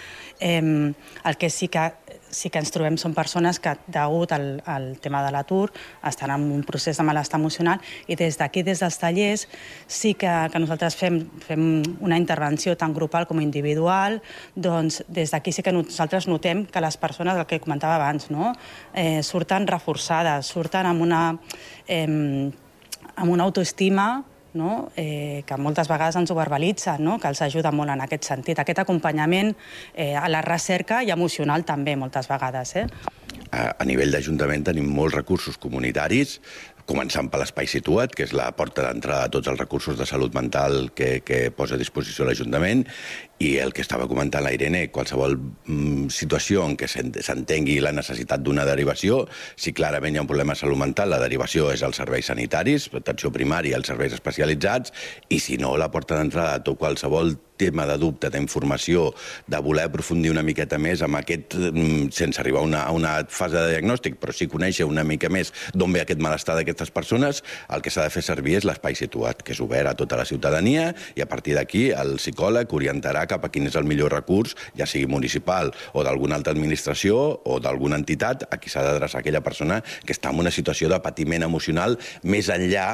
[0.41, 1.91] Eh, el que sí que
[2.29, 5.69] sí que ens trobem són persones que, degut al, al tema de l'atur,
[6.05, 9.47] estan en un procés de malestar emocional i des d'aquí, des dels tallers,
[9.87, 11.67] sí que, que nosaltres fem, fem
[12.05, 14.19] una intervenció tant grupal com individual,
[14.55, 18.53] doncs des d'aquí sí que nosaltres notem que les persones, el que comentava abans, no?
[18.93, 21.23] eh, surten reforçades, surten amb una,
[21.87, 22.07] eh,
[23.15, 24.09] amb una autoestima
[24.53, 24.91] no?
[24.95, 27.19] eh, que moltes vegades ens ho verbalitza, no?
[27.19, 28.59] que els ajuda molt en aquest sentit.
[28.59, 29.53] Aquest acompanyament
[29.93, 32.75] eh, a la recerca i emocional també, moltes vegades.
[32.81, 32.87] Eh?
[33.51, 36.39] A, a nivell d'Ajuntament tenim molts recursos comunitaris,
[36.89, 40.33] començant per l'Espai Situat, que és la porta d'entrada a tots els recursos de salut
[40.33, 42.87] mental que, que posa a disposició l'Ajuntament,
[43.39, 48.43] i el que estava comentant la Irene, qualsevol mm, situació en què s'entengui la necessitat
[48.43, 49.21] d'una derivació,
[49.55, 52.89] si clarament hi ha un problema de salut mental, la derivació és als serveis sanitaris,
[52.99, 54.91] atenció primària, als serveis especialitzats,
[55.31, 59.09] i si no, la porta d'entrada a tot qualsevol tema de dubte, d'informació,
[59.51, 63.13] de voler aprofundir una miqueta més amb aquest, mm, sense arribar a una, a una
[63.27, 67.43] fase de diagnòstic, però sí conèixer una mica més d'on ve aquest malestar d'aquestes persones,
[67.69, 70.25] el que s'ha de fer servir és l'espai situat, que és obert a tota la
[70.25, 74.55] ciutadania, i a partir d'aquí el psicòleg orientarà cap a quin és el millor recurs,
[74.77, 79.43] ja sigui municipal o d'alguna altra administració o d'alguna entitat, a qui s'ha d'adreçar aquella
[79.45, 82.89] persona que està en una situació de patiment emocional més enllà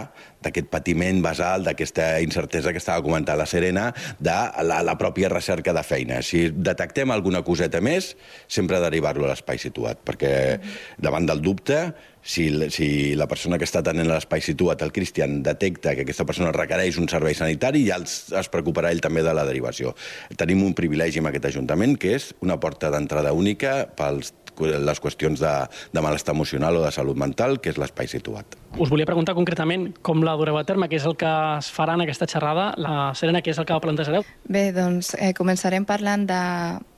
[0.45, 5.73] d'aquest patiment basal, d'aquesta incertesa que estava comentant la Serena, de la, la pròpia recerca
[5.75, 6.21] de feina.
[6.25, 8.13] Si detectem alguna coseta més,
[8.47, 10.35] sempre derivar-lo a l'espai situat, perquè
[11.01, 11.79] davant del dubte,
[12.25, 16.53] si, si la persona que està tenint l'espai situat, el Cristian, detecta que aquesta persona
[16.55, 19.93] requereix un servei sanitari, ja els, es preocuparà ell també de la derivació.
[20.33, 25.39] Tenim un privilegi en aquest Ajuntament, que és una porta d'entrada única pels les qüestions
[25.41, 25.53] de,
[25.93, 28.57] de malestar emocional o de salut mental, que és l'espai situat.
[28.75, 31.95] Us volia preguntar concretament com la dureu a terme, què és el que es farà
[31.95, 32.73] en aquesta xerrada.
[32.81, 34.25] La Serena, què és el que plantejareu?
[34.51, 36.41] Bé, doncs eh, començarem parlant de,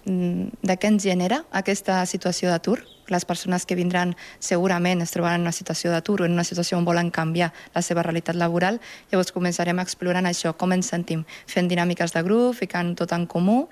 [0.08, 2.80] de què ens genera aquesta situació d'atur.
[3.08, 6.80] Les persones que vindran segurament es trobaran en una situació d'atur o en una situació
[6.80, 8.82] on volen canviar la seva realitat laboral.
[9.12, 13.68] Llavors començarem explorant això, com ens sentim, fent dinàmiques de grup, ficant tot en comú,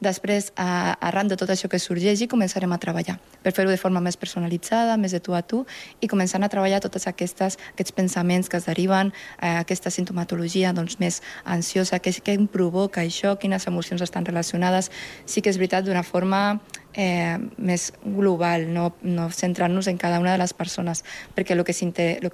[0.00, 4.00] Després, a, arran de tot això que sorgeixi, començarem a treballar per fer-ho de forma
[4.04, 5.62] més personalitzada, més de tu a tu,
[6.00, 10.98] i començant a treballar totes aquestes, aquests pensaments que es deriven, eh, aquesta sintomatologia doncs,
[11.00, 14.90] més ansiosa, què, què em provoca això, quines emocions estan relacionades.
[15.24, 16.60] Sí que és veritat, d'una forma
[16.94, 21.04] eh, més global, no, no centrant-nos en cada una de les persones,
[21.36, 21.74] perquè el que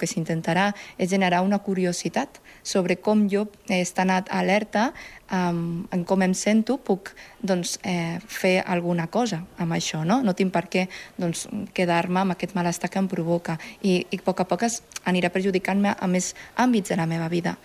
[0.09, 4.91] s'intentarà és generar una curiositat sobre com jo, eh, estant alerta
[5.31, 10.03] um, en com em sento, puc doncs, eh, fer alguna cosa amb això.
[10.05, 14.19] No, no tinc per què doncs, quedar-me amb aquest malestar que em provoca i, i
[14.19, 17.57] a poc a poc es anirà perjudicant-me a més àmbits de la meva vida.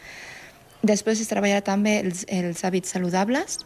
[0.83, 3.61] Després es treballarà també els, els hàbits saludables,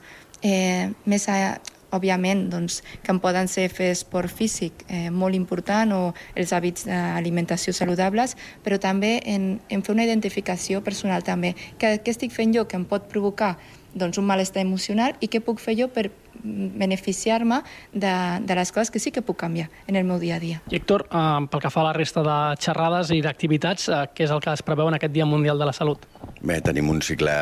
[0.44, 1.56] eh, més a,
[1.94, 6.02] òbviament, doncs, que en poden ser fer esport físic eh, molt important o
[6.34, 11.54] els hàbits d'alimentació saludables, però també en, en fer una identificació personal també.
[11.78, 13.56] Què, què estic fent jo que em pot provocar
[13.96, 16.10] doncs, un malestar emocional i què puc fer jo per
[16.42, 18.14] beneficiar-me de,
[18.46, 20.62] de les coses que sí que puc canviar en el meu dia a dia.
[20.70, 24.26] I Héctor, eh, pel que fa a la resta de xerrades i d'activitats, eh, què
[24.26, 26.06] és el que es preveu en aquest Dia Mundial de la Salut?
[26.46, 27.32] Bé, tenim un cicle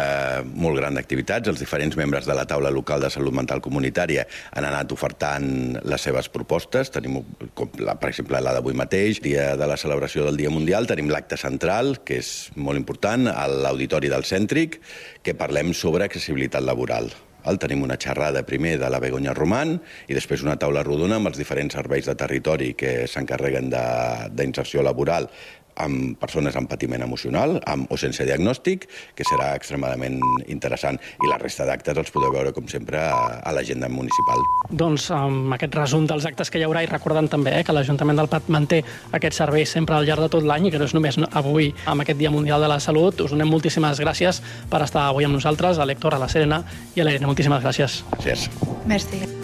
[0.55, 1.51] molt gran d'activitats.
[1.51, 5.49] Els diferents membres de la taula local de salut mental comunitària han anat ofertant
[5.83, 6.93] les seves propostes.
[6.95, 7.19] Tenim,
[7.59, 11.11] com la, per exemple, la d'avui mateix, dia de la celebració del Dia Mundial, tenim
[11.13, 14.81] l'acte central, que és molt important, a l'Auditori del Cèntric,
[15.27, 17.11] que parlem sobre accessibilitat laboral.
[17.51, 19.75] El tenim una xerrada primer de la Begoña Roman
[20.09, 25.29] i després una taula rodona amb els diferents serveis de territori que s'encarreguen d'inserció laboral
[25.77, 30.99] amb persones amb patiment emocional amb, o sense diagnòstic, que serà extremadament interessant.
[31.25, 34.43] I la resta d'actes els podeu veure, com sempre, a, a l'agenda municipal.
[34.71, 38.21] Doncs amb aquest resum dels actes que hi haurà i recordant també eh, que l'Ajuntament
[38.21, 38.83] del Prat manté
[39.17, 42.05] aquest servei sempre al llarg de tot l'any i que no és només avui amb
[42.05, 43.25] aquest Dia Mundial de la Salut.
[43.25, 46.63] Us donem moltíssimes gràcies per estar avui amb nosaltres, a l'Hector, a la Serena
[46.95, 47.31] i a l'Irene.
[47.31, 48.03] Moltíssimes gràcies.
[48.15, 48.49] Gràcies.
[48.87, 49.44] Merci.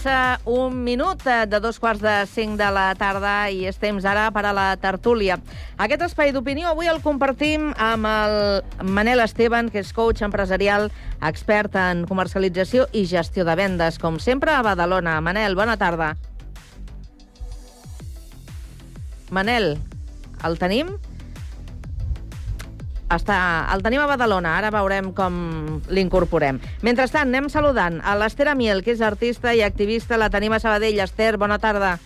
[0.00, 4.06] Passa un minut eh, de dos quarts de cinc de la tarda i és temps
[4.08, 5.36] ara per a la tertúlia.
[5.76, 10.88] Aquest espai d'opinió avui el compartim amb el Manel Esteban, que és coach empresarial,
[11.20, 15.18] expert en comercialització i gestió de vendes, com sempre a Badalona.
[15.20, 16.14] Manel, bona tarda.
[19.28, 19.74] Manel,
[20.48, 20.96] el tenim?
[23.10, 23.36] Està,
[23.74, 26.60] el tenim a Badalona, ara veurem com l'incorporem.
[26.86, 31.00] Mentrestant, anem saludant a l'Ester Amiel, que és artista i activista, la tenim a Sabadell.
[31.02, 31.96] Ester, bona tarda.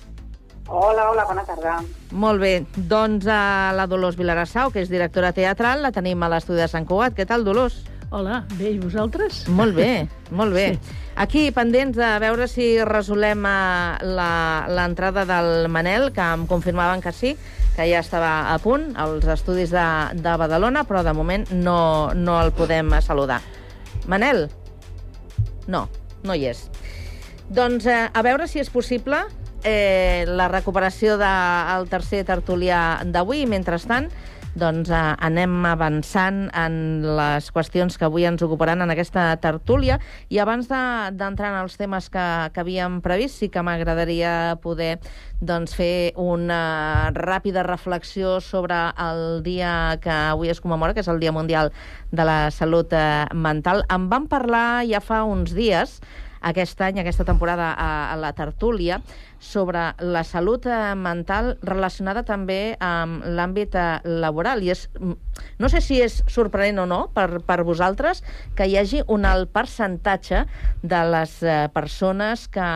[0.67, 1.75] Hola, hola, bona tarda.
[2.17, 2.55] Molt bé,
[2.88, 6.87] doncs a la Dolors Vilarassau, que és directora teatral, la tenim a l'estudi de Sant
[6.88, 7.12] Cugat.
[7.19, 7.83] Què tal, Dolors?
[8.14, 9.43] Hola, bé, i vosaltres?
[9.53, 10.71] Molt bé, molt bé.
[10.79, 11.01] Sí.
[11.21, 17.12] Aquí, pendents de veure si resolem eh, la- l'entrada del Manel, que em confirmaven que
[17.12, 17.37] sí,
[17.74, 22.38] que ja estava a punt, als estudis de, de Badalona, però de moment no, no
[22.42, 23.40] el podem saludar.
[24.06, 24.46] Manel?
[25.66, 25.88] No,
[26.22, 26.68] no hi és.
[27.54, 29.24] Doncs eh, a veure si és possible
[29.64, 33.44] eh, la recuperació del tercer tertulià d'avui.
[33.50, 34.10] Mentrestant,
[34.55, 36.77] doncs eh, anem avançant en
[37.19, 39.99] les qüestions que avui ens ocuparan en aquesta tertúlia.
[40.31, 44.99] I abans de- d'entrar en els temes que, que havíem previst, sí que m'agradaria poder
[45.40, 51.21] doncs, fer una ràpida reflexió sobre el dia que avui es commemora, que és el
[51.21, 51.73] Dia Mundial
[52.12, 53.85] de la Salut eh, Mental.
[53.90, 55.99] En vam parlar ja fa uns dies,
[56.45, 59.01] aquest any, aquesta temporada a, a la tertúlia,
[59.44, 63.85] sobre la salut eh, mental relacionada també amb l'àmbit eh,
[64.24, 64.64] laboral.
[64.64, 65.14] I és, mm,
[65.61, 68.24] no sé si és sorprenent o no per, per vosaltres
[68.57, 70.44] que hi hagi un alt percentatge
[70.83, 72.70] de les eh, persones que,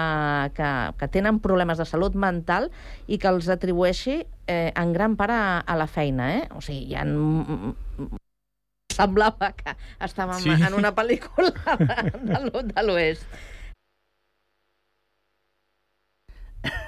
[0.58, 2.70] que, que tenen problemes de salut mental
[3.08, 6.32] i que els atribueixi eh, en gran part a, a la feina.
[6.36, 6.46] Eh?
[6.54, 7.06] O sigui, hi ha
[8.98, 10.50] semblava que estàvem Sí.
[10.58, 13.26] en una pel·lícula de, de l'oest.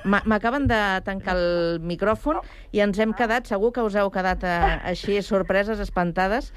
[0.05, 2.41] M'acaben de tancar el micròfon
[2.75, 4.59] i ens hem quedat, segur que us heu quedat eh,
[4.93, 6.51] així sorpreses, espantades.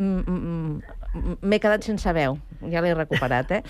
[0.00, 2.38] M'he quedat sense veu,
[2.72, 3.50] ja l'he recuperat.
[3.56, 3.60] Eh?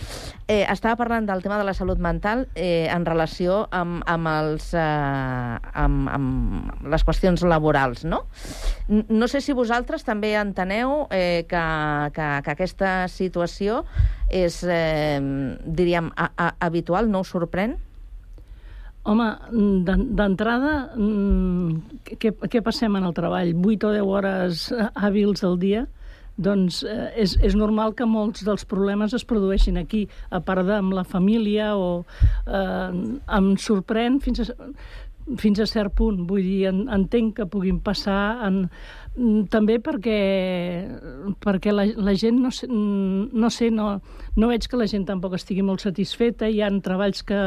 [0.44, 4.68] Eh, estava parlant del tema de la salut mental eh, en relació amb, amb, els,
[4.76, 8.26] eh, amb, amb les qüestions laborals, no?
[8.86, 11.66] No sé si vosaltres també enteneu eh, que,
[12.14, 13.84] que, que aquesta situació
[14.28, 15.18] és, eh,
[15.64, 17.80] diríem, a, a, habitual, no us sorprèn?
[19.08, 19.26] Home,
[19.86, 23.54] d'en- d'entrada, mm, què, què passem en el treball?
[23.56, 25.86] 8 o 10 hores eh, hàbils al dia?
[26.40, 30.76] Doncs eh, és, és normal que molts dels problemes es produeixin aquí, a part de
[30.76, 32.04] amb la família o...
[32.46, 32.90] Eh,
[33.38, 34.54] em sorprèn fins a,
[35.40, 36.26] fins a cert punt.
[36.28, 38.70] Vull dir, en, entenc que puguin passar en, mm,
[39.50, 40.18] també perquè,
[41.42, 44.00] perquè la, la gent, no sé, mm, no sé no,
[44.38, 47.40] no veig que la gent tampoc estigui molt satisfeta, hi han treballs que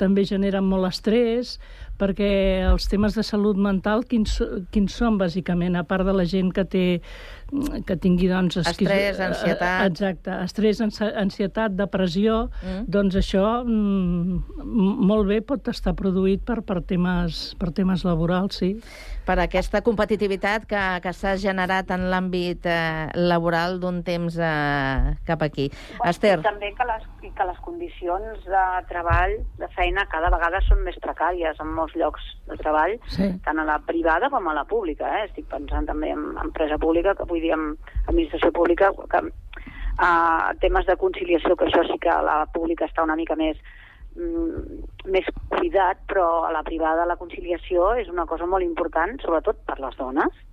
[0.00, 1.56] també generen molt estrès,
[1.98, 2.28] perquè
[2.70, 4.36] els temes de salut mental, quins,
[4.70, 6.84] quins són, bàsicament, a part de la gent que té
[7.88, 8.58] que tingui, doncs...
[8.60, 9.86] esquizo- Estrès, ansietat.
[9.88, 12.84] Exacte, estrès, ansi- ansietat, depressió, Mm.
[12.92, 14.42] doncs això mm,
[15.08, 18.76] molt bé pot estar produït per, per, temes, per temes laborals, sí.
[19.28, 25.44] Per aquesta competitivitat que, que s'ha generat en l'àmbit eh, laboral d'un temps eh, cap
[25.44, 25.68] aquí.
[26.08, 27.04] Esther, I també que les,
[27.36, 32.24] que les condicions de treball, de feina, cada vegada són més precàries en molts llocs
[32.48, 33.28] de treball, Sí.
[33.44, 35.10] tant a la privada com a la pública.
[35.18, 35.26] Eh?
[35.28, 37.74] Estic pensant també en empresa pública, que vull dir en
[38.06, 43.18] administració pública, que uh, temes de conciliació, que això sí que la pública està una
[43.18, 43.60] mica més
[44.18, 49.78] més cuidat, però a la privada la conciliació és una cosa molt important, sobretot per
[49.80, 50.44] les dones.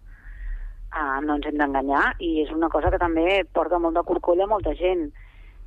[0.95, 4.39] Uh, no ens hem d'enganyar, i és una cosa que també porta molt de corcoll
[4.45, 5.09] a molta gent.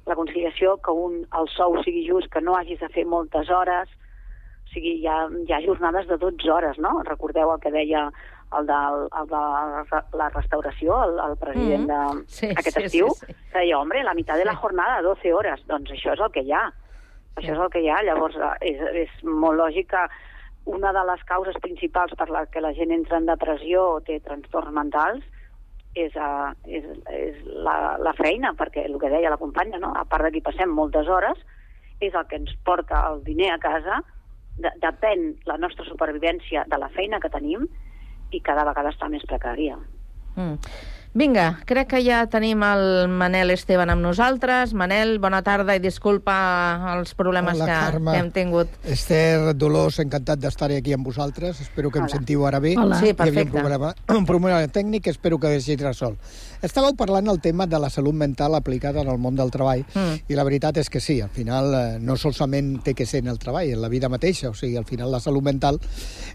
[0.08, 3.90] La conciliació, que un, el sou sigui just, que no hagis de fer moltes hores,
[3.92, 7.02] o sigui, hi ha, hi ha jornades de 12 hores, no?
[7.04, 8.06] Recordeu el que deia
[8.56, 8.78] el de,
[9.20, 9.42] el de
[10.16, 11.92] la restauració, el, el president Mm.
[11.92, 13.34] de, Sí, aquest sí, estiu, sí, sí.
[13.52, 15.60] que deia, hombre, la meitat de la jornada, 12 hores.
[15.68, 16.70] Doncs això és el que hi ha.
[17.38, 18.02] Això és el que hi ha.
[18.06, 20.04] Llavors, eh, és, és molt lògic que
[20.68, 24.18] una de les causes principals per la que la gent entra en depressió o té
[24.20, 25.24] trastorns mentals
[25.96, 26.84] és, uh, és,
[27.16, 29.94] és la, la feina, perquè el que deia la companya, no?
[29.96, 31.40] a part de que passem moltes hores,
[32.04, 34.02] és el que ens porta el diner a casa,
[34.58, 37.66] de, depèn la nostra supervivència de la feina que tenim
[38.34, 39.78] i cada vegada està més precària.
[40.36, 40.60] Mm.
[41.14, 44.74] Vinga, crec que ja tenim el Manel Esteban amb nosaltres.
[44.76, 46.34] Manel, bona tarda i disculpa
[46.92, 48.12] els problemes Hola, que, Carme.
[48.12, 48.76] que hem tingut.
[48.84, 51.62] Esther, Dolors, encantat d'estar aquí amb vosaltres.
[51.64, 52.12] Espero que em Hola.
[52.14, 52.74] sentiu ara bé.
[52.78, 53.00] Hola.
[53.00, 53.56] Sí, Hi havia un perfecte.
[53.58, 56.20] problema, un problema tècnic, espero que hagi resolt.
[56.58, 60.16] Estàveu parlant el tema de la salut mental aplicada en el món del treball Mm.
[60.28, 63.28] i la veritat és que sí, al final eh, no solament té que ser en
[63.28, 65.78] el treball, en la vida mateixa, o sigui, al final la salut mental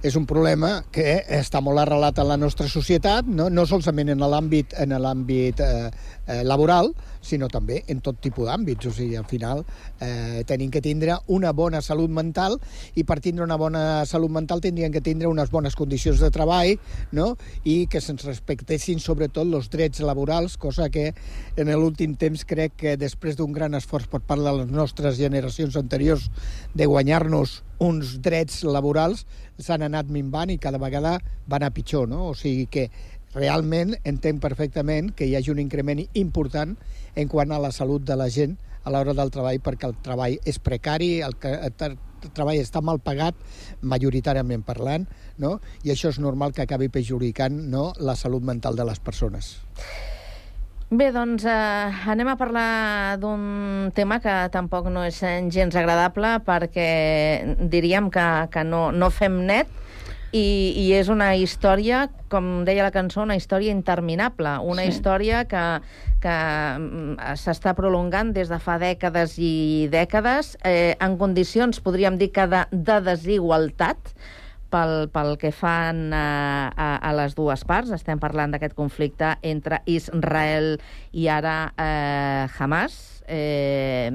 [0.01, 4.19] és un problema que està molt arrelat en la nostra societat, no, no solament en
[4.23, 5.91] l'àmbit en l'àmbit eh,
[6.27, 6.93] eh, laboral,
[7.23, 8.89] sinó també en tot tipus d'àmbits.
[8.89, 9.63] O sigui, al final
[9.99, 12.59] eh, tenim que tindre una bona salut mental
[12.99, 16.75] i per tindre una bona salut mental tindrien que tindre unes bones condicions de treball
[17.11, 17.33] no?
[17.63, 21.11] i que se'ns respectessin sobretot els drets laborals, cosa que
[21.57, 25.77] en l'últim temps crec que després d'un gran esforç per part de les nostres generacions
[25.79, 26.29] anteriors
[26.73, 29.25] de guanyar-nos uns drets laborals
[29.59, 31.17] s'han anat minvant i cada vegada
[31.47, 32.29] van a pitjor, no?
[32.31, 32.89] O sigui que
[33.33, 36.75] realment entenc perfectament que hi hagi un increment important
[37.15, 40.39] en quant a la salut de la gent a l'hora del treball, perquè el treball
[40.43, 43.37] és precari, el, que, el treball està mal pagat,
[43.81, 45.05] majoritàriament parlant,
[45.39, 45.57] no?
[45.83, 47.91] i això és normal que acabi perjudicant no?
[47.99, 49.55] la salut mental de les persones.
[50.93, 56.35] Bé, doncs eh, anem a parlar d'un tema que tampoc no és eh, gens agradable
[56.45, 56.89] perquè
[57.71, 59.71] diríem que, que no, no fem net
[60.33, 64.89] i, i és una història, com deia la cançó, una història interminable, una Sí.
[64.89, 65.63] història que,
[66.23, 66.37] que
[66.79, 72.47] mm, s'està prolongant des de fa dècades i dècades, eh, en condicions, podríem dir que
[72.49, 74.15] de, de desigualtat,
[74.73, 77.91] pel, pel que fan a, a, a les dues parts.
[77.93, 80.79] Estem parlant d'aquest conflicte entre Israel
[81.13, 83.21] i ara eh, Hamas.
[83.29, 84.09] Eh,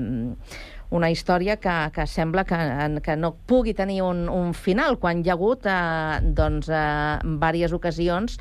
[0.90, 2.58] una història que, que sembla que,
[3.04, 7.76] que no pugui tenir un, un final, quan hi ha hagut eh, doncs, eh, diverses
[7.76, 8.38] ocasions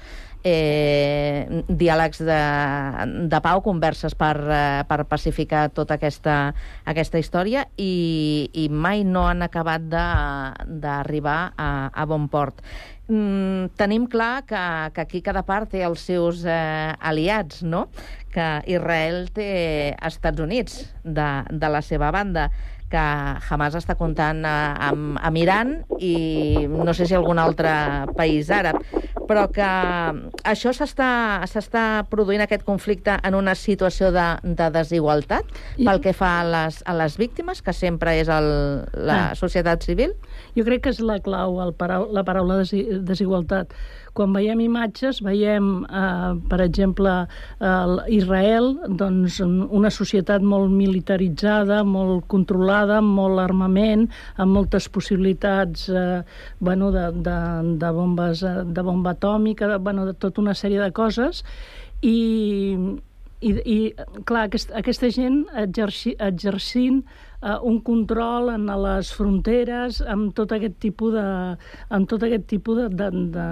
[0.48, 2.40] eh, diàlegs de,
[3.32, 6.38] de pau, converses per, eh, per pacificar tota aquesta,
[6.88, 12.64] aquesta història i, i mai no han acabat d'arribar a, a bon port.
[13.08, 14.60] Mm, tenim clar que,
[14.94, 17.88] que aquí cada part té els seus eh, aliats, no?
[18.34, 22.50] que Israel té Estats Units de, de la seva banda,
[22.92, 23.04] que
[23.50, 24.52] Hamas està comptant eh,
[24.90, 27.72] amb, amb Iran i no sé si algun altre
[28.20, 28.80] país àrab.
[29.28, 29.68] però que
[30.48, 36.46] això s'està produint, aquest conflicte, en una situació de, de desigualtat pel que fa a
[36.48, 38.48] les, a les víctimes, que sempre és el,
[38.96, 39.36] la ah.
[39.36, 40.16] societat civil?
[40.58, 43.74] Jo crec que és la clau, el parau la paraula desigualtat.
[44.18, 47.12] Quan veiem imatges, veiem, eh, per exemple,
[47.62, 55.90] eh, Israel, doncs, una societat molt militaritzada, molt controlada, amb molt armament, amb moltes possibilitats
[55.90, 56.24] eh,
[56.60, 57.38] bueno, de, de,
[57.78, 61.44] de, bombes, eh, de bomba atòmica, de, bueno, de tota una sèrie de coses,
[62.02, 62.74] i,
[63.42, 63.78] i, i
[64.26, 67.04] clar, aquest, aquesta gent exerci, exercint
[67.42, 71.26] eh, un control en les fronteres amb tot aquest tipus de,
[71.94, 73.48] amb tot aquest tipus de, de,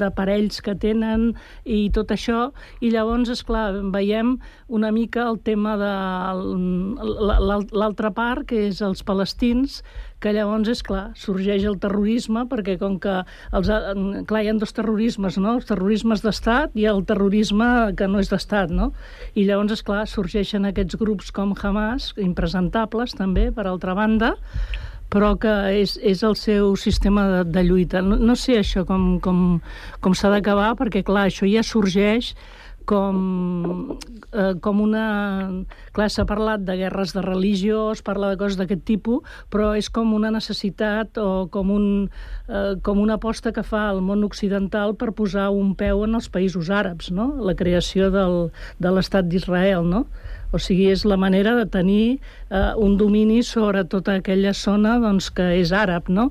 [0.00, 1.32] d'aparells que tenen
[1.64, 2.48] i tot això,
[2.80, 4.36] i llavors, és clar veiem
[4.68, 5.94] una mica el tema de
[7.72, 9.82] l'altra part, que és els palestins,
[10.22, 13.20] que llavors, és clar, sorgeix el terrorisme, perquè com que,
[13.54, 13.70] els,
[14.30, 15.54] clar, hi ha dos terrorismes, no?
[15.58, 18.90] Els terrorismes d'estat i el terrorisme que no és d'estat, no?
[19.38, 24.34] I llavors, és clar, sorgeixen aquests grups com Hamas, impresentables també, per altra banda,
[25.08, 28.02] però que és, és el seu sistema de, de lluita.
[28.04, 29.60] No, no sé això com, com,
[30.04, 32.34] com s'ha d'acabar, perquè, clar, això ja sorgeix
[32.88, 33.98] com,
[34.32, 35.04] eh, com una...
[35.92, 39.90] Clar, s'ha parlat de guerres de religió, es parla de coses d'aquest tipus, però és
[39.92, 41.88] com una necessitat o com, un,
[42.48, 46.30] eh, com una aposta que fa el món occidental per posar un peu en els
[46.32, 47.34] països àrabs, no?
[47.44, 48.48] la creació del,
[48.80, 50.06] de l'estat d'Israel, no?
[50.48, 55.28] O sigui, és la manera de tenir eh, un domini sobre tota aquella zona doncs,
[55.28, 56.30] que és àrab, no?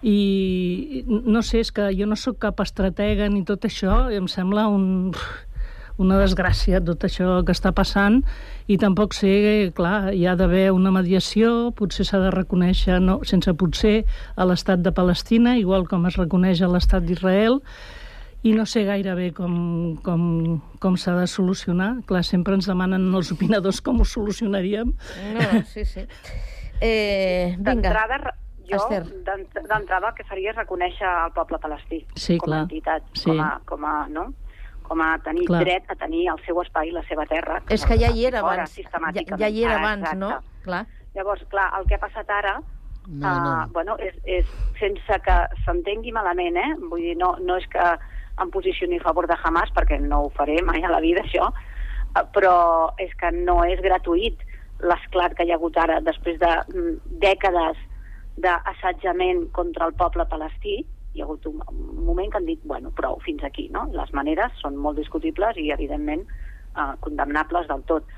[0.00, 4.64] I no sé, és que jo no sóc cap estratega ni tot això, em sembla
[4.72, 5.12] un
[6.00, 8.20] una desgràcia tot això que està passant
[8.70, 13.52] i tampoc sé, clar, hi ha d'haver una mediació, potser s'ha de reconèixer, no, sense
[13.58, 14.04] potser,
[14.36, 17.60] a l'estat de Palestina, igual com es reconeix a l'estat d'Israel,
[18.42, 19.54] i no sé gaire bé com,
[20.04, 20.22] com,
[20.80, 21.90] com s'ha de solucionar.
[22.08, 24.94] Clar, sempre ens demanen els opinadors com ho solucionaríem.
[25.36, 26.06] No, sí, sí.
[26.80, 27.74] Eh, vinga.
[27.74, 28.32] D'entrada,
[28.70, 32.62] jo d'entrada el que faria és reconèixer el poble palestí sí, com clar.
[32.62, 33.26] a entitat, sí.
[33.28, 34.30] com, a, com a, no?
[34.90, 35.60] Com a tenir Clar.
[35.62, 37.60] dret a tenir el seu espai, la seva terra.
[37.70, 39.38] És que ja hi era fora, abans, ja, sistemàticament.
[39.44, 40.18] ja hi era Ah, abans, exacte.
[40.18, 40.30] no?
[40.64, 40.80] Clar.
[41.14, 42.56] Llavors, clar, el que ha passat ara,
[43.08, 43.68] No, uh, no.
[43.72, 44.46] bueno, és, és
[44.78, 46.74] sense que s'entengui malament, eh?
[46.90, 47.86] Vull dir, no, no és que
[48.42, 51.48] em posicioni a favor de Hamas, perquè no ho faré mai a la vida, això,
[52.16, 54.38] eh, però és que no és gratuït
[54.80, 57.76] l'esclat que hi ha hagut ara després de mm, dècades
[58.36, 60.80] d'assetjament contra el poble palestí,
[61.20, 63.84] hi ha hagut un, un moment que han dit, bueno, prou, fins aquí, no?
[63.92, 66.24] Les maneres són molt discutibles i, evidentment,
[66.72, 68.08] eh, condemnables del tot.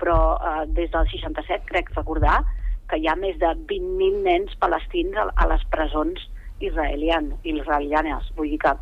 [0.00, 2.40] Però eh, des del 67 crec recordar
[2.88, 6.24] que hi ha més de 20.000 nens palestins a, a les presons
[6.64, 8.32] israelian, israelianes.
[8.38, 8.74] Vull dir que...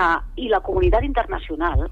[0.00, 1.86] Eh, I la comunitat internacional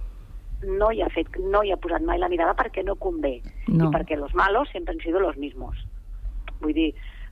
[0.67, 3.37] no hi ha fet, no hi ha posat mai la mirada perquè no convé.
[3.69, 3.87] No.
[3.87, 5.79] I perquè los malos sempre han sido los mismos.
[6.59, 6.89] Vull dir,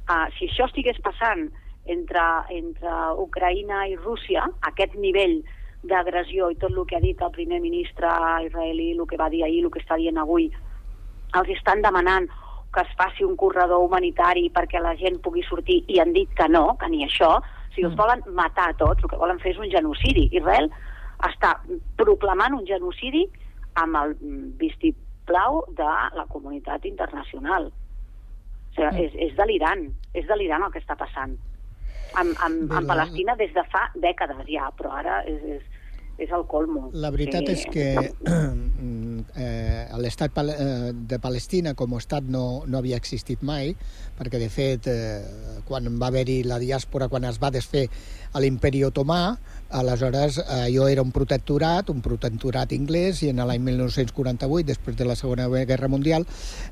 [0.07, 1.49] uh, si això estigués passant
[1.93, 5.41] entre, entre Ucraïna i Rússia, aquest nivell
[5.87, 8.11] d'agressió i tot el que ha dit el primer ministre
[8.47, 10.51] israelí, el que va dir ahir, el que està dient avui,
[11.37, 12.29] els estan demanant
[12.75, 16.49] que es faci un corredor humanitari perquè la gent pugui sortir i han dit que
[16.49, 19.55] no, que ni això, o sigui, els volen matar a tots, el que volen fer
[19.55, 20.29] és un genocidi.
[20.37, 20.69] Israel
[21.25, 21.55] està
[21.97, 23.25] proclamant un genocidi
[23.81, 24.15] amb el
[24.61, 27.71] vistiplau de la comunitat internacional.
[27.71, 31.37] O sigui, és, és delirant, és delirant el que està passant.
[32.15, 35.63] Amb, amb, amb Palestina des de fa dècades ja, però ara és, és,
[36.19, 36.91] és el colmo.
[36.93, 37.53] La veritat Sí.
[37.53, 37.87] és que
[39.37, 43.75] eh, l'estat eh, de Palestina com a estat no, no havia existit mai,
[44.19, 47.89] perquè de fet eh, quan va haver-hi la diàspora, quan es va desfer
[48.33, 49.37] a l'imperi otomà,
[49.71, 55.07] aleshores eh, allò era un protectorat, un protectorat anglès, i en l'any 1948, després de
[55.09, 56.27] la Segona Guerra Mundial,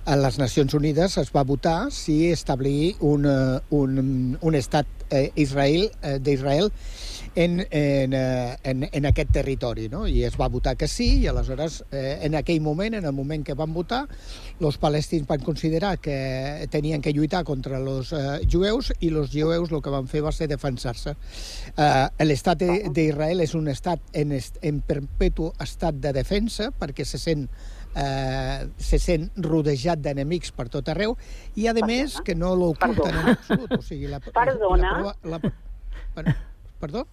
[0.05, 5.31] a les Nacions Unides es va votar si establir un, eh, un, un estat eh,
[5.35, 6.71] Israel eh, d'Israel
[7.37, 10.05] en, en, eh, en, en aquest territori, no?
[10.07, 13.45] I es va votar que sí, i aleshores, eh, en aquell moment, en el moment
[13.45, 14.05] que van votar,
[14.61, 19.73] els palestins van considerar que tenien que lluitar contra els eh, jueus i els jueus
[19.75, 21.17] el que van fer va ser defensar-se.
[21.77, 27.05] Eh, L'estat de- d'Israel és un estat en, est- en perpetu estat de defensa perquè
[27.05, 27.49] se sent
[27.97, 31.17] eh, se sent rodejat d'enemics per tot arreu
[31.57, 34.79] i a més que no l'oculten en absolut o sigui, la, Perdona.
[34.79, 35.39] la, prova- la,
[36.15, 36.35] per,
[36.81, 37.05] perdó?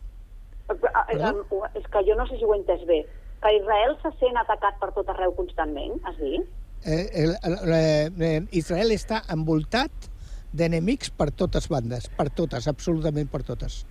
[0.70, 0.76] Eh,
[1.18, 1.34] eh,
[1.80, 3.02] És que jo no sé si ho he entès bé.
[3.42, 6.46] Que Israel se sent atacat per tot arreu constantment, has dit?
[6.86, 10.10] Eh, el, el, eh, Israel està envoltat
[10.54, 13.84] d'enemics per totes bandes, per totes, absolutament per totes.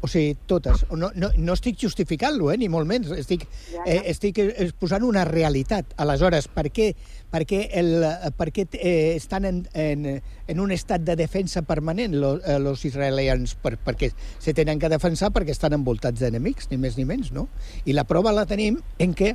[0.00, 0.84] O sigui, totes.
[0.94, 3.10] No, no, no estic justificant-lo, eh, ni molt menys.
[3.18, 3.86] Estic, Ja, ja.
[3.96, 5.90] eh, estic eh, posant una realitat.
[5.98, 6.92] Aleshores, per què,
[7.32, 11.62] per què, el, eh, per què eh, estan en, en, en un estat de defensa
[11.66, 13.56] permanent los, eh, los israelians?
[13.58, 17.48] Per, perquè se tenen que defensar perquè estan envoltats d'enemics, ni més ni menys, no?
[17.84, 19.34] I la prova la tenim en què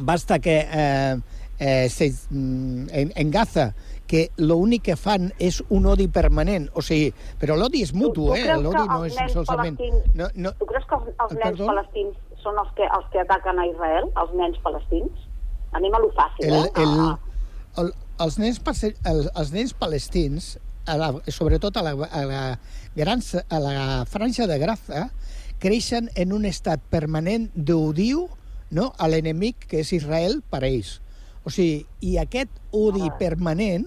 [0.00, 1.16] basta que eh,
[1.58, 3.74] eh, se, mm, en, en Gaza
[4.06, 8.34] que l'únic que fan és un odi permanent, o sigui, però l'odi és mutu, Tu
[8.36, 8.42] eh?
[8.44, 9.78] creus L'odi no els és solament...
[9.78, 11.66] palestins- No, no, Tu creus que els, els Eh, nens perdó?
[11.66, 15.24] palestins són els que, els que ataquen a Israel, els nens palestins?
[15.72, 16.70] Anem a lo fàcil, el, eh?
[16.76, 17.18] el, Ah,
[17.82, 17.92] el,
[18.26, 22.42] els, nens, pase- el, els nens palestins, a la, sobretot a la, a, la
[22.94, 25.06] gran, a la franja de Gaza,
[25.58, 28.28] creixen en un estat permanent d'odiu
[28.70, 30.98] no, a l'enemic que és Israel per a ells.
[31.44, 33.84] O sigui, i aquest odi permanent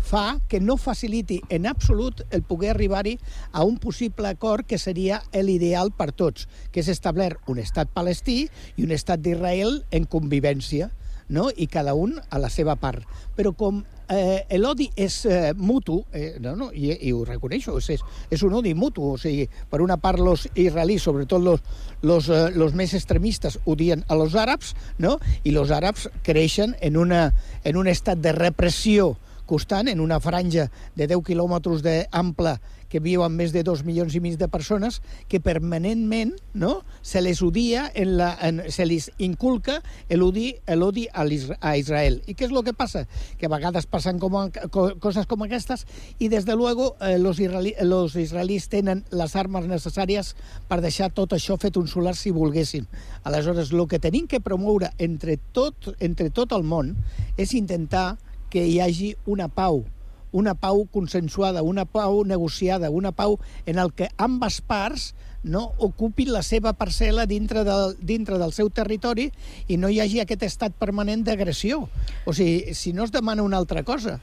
[0.00, 3.18] fa que no faciliti en absolut el poder arribar-hi
[3.52, 8.42] a un possible acord que seria l'ideal per tots, que és establir un estat palestí
[8.76, 10.90] i un estat d'Israel en convivència,
[11.28, 11.48] no?
[11.54, 13.04] i cada un a la seva part.
[13.36, 17.90] Però com eh, l'odi és eh, mutu, eh, no, no, i, i ho reconeixo, és,
[17.96, 21.62] és, és un odi mutu, o sigui, per una part los israelís, sobretot los,
[22.02, 25.18] los, eh, més extremistes, odien a los àrabs, no?
[25.44, 27.30] i los àrabs creixen en, una,
[27.64, 29.14] en un estat de repressió
[29.50, 32.58] constant en una franja de 10 quilòmetres d'ample
[32.90, 34.96] que viuen més de 2 milions i mig de persones,
[35.30, 39.76] que permanentment no, se les odia, en la, en, se les inculca
[40.10, 42.16] l'odi l'odi a, a Israel.
[42.26, 43.04] I què és el que passa?
[43.38, 44.34] Que a vegades passen com,
[44.74, 45.86] co- coses com aquestes
[46.18, 50.34] i, des de luego, eh, los, los israelis tenen les armes necessàries
[50.66, 52.88] per deixar tot això fet un solar si volguessin.
[53.22, 56.96] Aleshores, el que tenim que promoure entre tot, entre tot el món
[57.38, 58.16] és intentar
[58.50, 59.84] que hi hagi una pau,
[60.32, 66.32] una pau consensuada, una pau negociada, una pau en el que ambes parts no ocupin
[66.34, 69.30] la seva parcel·la dintre del, dintre del seu territori
[69.68, 71.86] i no hi hagi aquest estat permanent d'agressió.
[72.26, 74.18] O sigui, si no es demana una altra cosa,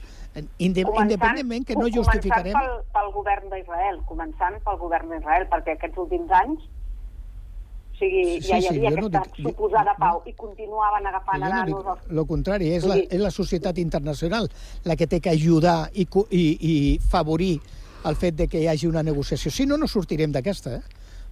[0.58, 2.54] inde independentment que no justificarem...
[2.54, 6.68] Començant pel, pel govern d'Israel, començant pel govern d'Israel, perquè aquests últims anys
[7.98, 10.34] o sigui, Sí, ja hi sí, havia jo no aquesta dic- jo- suposada pau i
[10.38, 14.50] continuaven agafant Jo no nanos dic els lo contrari, és la, és la societat internacional
[14.86, 17.56] la que té que ajudar i, i, i favorir
[18.06, 19.50] el fet de que hi hagi una negociació.
[19.52, 20.82] Si no, no sortirem d'aquesta, eh?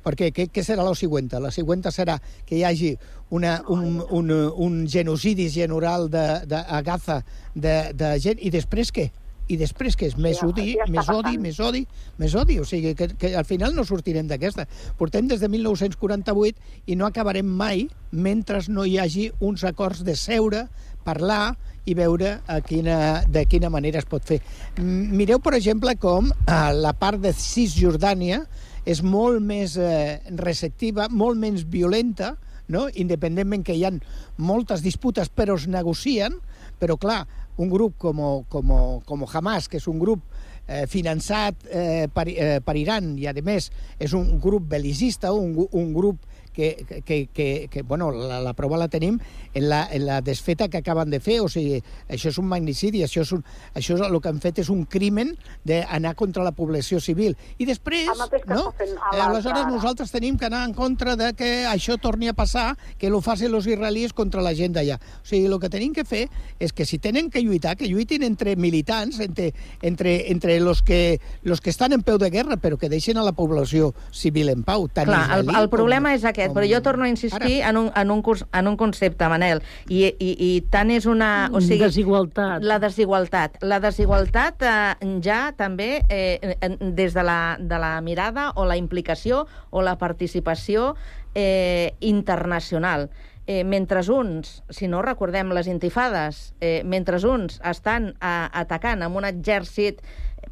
[0.06, 1.30] Perquè què, què serà la següent?
[1.42, 2.92] La següent serà que hi hagi
[3.30, 4.32] una, un, un,
[4.66, 7.24] un genocidi general de, de, a Gaza
[7.56, 9.08] de, de gent, i després què?
[9.48, 10.16] I després què és?
[10.18, 11.84] Més Ja, odi, ja més odi, més odi,
[12.18, 12.58] més odi.
[12.60, 14.66] O sigui, que, que al final no sortirem d'aquesta.
[14.98, 20.16] Portem des de 1948 i no acabarem mai mentre no hi hagi uns acords de
[20.18, 20.66] seure,
[21.06, 24.40] parlar i veure a quina, de quina manera es pot fer.
[24.82, 28.42] Mireu, per exemple, com eh, la part de Cisjordània
[28.86, 32.34] és molt més eh, receptiva, molt menys violenta,
[32.68, 32.88] no?
[32.94, 33.94] independentment que hi ha
[34.38, 36.40] moltes disputes, però es negocien,
[36.82, 37.24] però clar,
[37.58, 38.76] un grup com, com,
[39.06, 40.24] com Hamas, que és un grup
[40.68, 45.56] eh, finançat eh, per, eh, per Iran i, a més, és un grup belicista, un,
[45.72, 46.24] un grup
[46.56, 49.20] que, que, que, que bueno, la, la prova la tenim
[49.54, 53.04] en la, en la desfeta que acaben de fer, o sigui, això és un magnicidi,
[53.06, 53.44] això és, un,
[53.76, 55.34] això és el que han fet és un crimen
[55.68, 57.36] d'anar contra la població civil.
[57.60, 58.10] I després,
[58.48, 58.74] no?
[58.80, 63.12] Eh, aleshores nosaltres tenim que anar en contra de que això torni a passar, que
[63.12, 65.00] lo facin els israelis contra la gent d'allà.
[65.22, 66.26] O sigui, el que tenim que fer
[66.60, 71.20] és que si tenen que lluitar, que lluitin entre militants, entre, entre, entre los, que,
[71.44, 74.64] los que estan en peu de guerra, però que deixen a la població civil en
[74.64, 74.88] pau.
[74.88, 77.78] Tant Clar, el, el problema com, és aquest, com- però jo torno a insistir en
[77.78, 81.50] un, en, un curs, en un concepte, Manel, i, i, i tant és una...
[81.54, 82.64] O sigui, Desigualtat.
[82.64, 83.60] La desigualtat.
[83.62, 89.46] La desigualtat eh, ja també eh, des de la, de la mirada o la implicació
[89.70, 90.96] o la participació
[91.36, 93.10] eh, internacional.
[93.48, 99.20] Eh, mentre uns, si no recordem les intifades, eh, mentre uns estan a, atacant amb
[99.22, 100.02] un exèrcit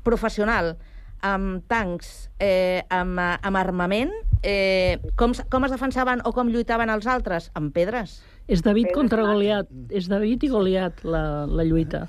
[0.03, 0.75] professional
[1.23, 4.11] amb tancs, eh, amb, eh, amb armament,
[4.43, 7.49] eh, com, com es defensaven o com lluitaven els altres?
[7.55, 8.19] Amb pedres.
[8.47, 9.69] És David contra Goliat.
[9.89, 12.05] És David i Goliat la, la lluita.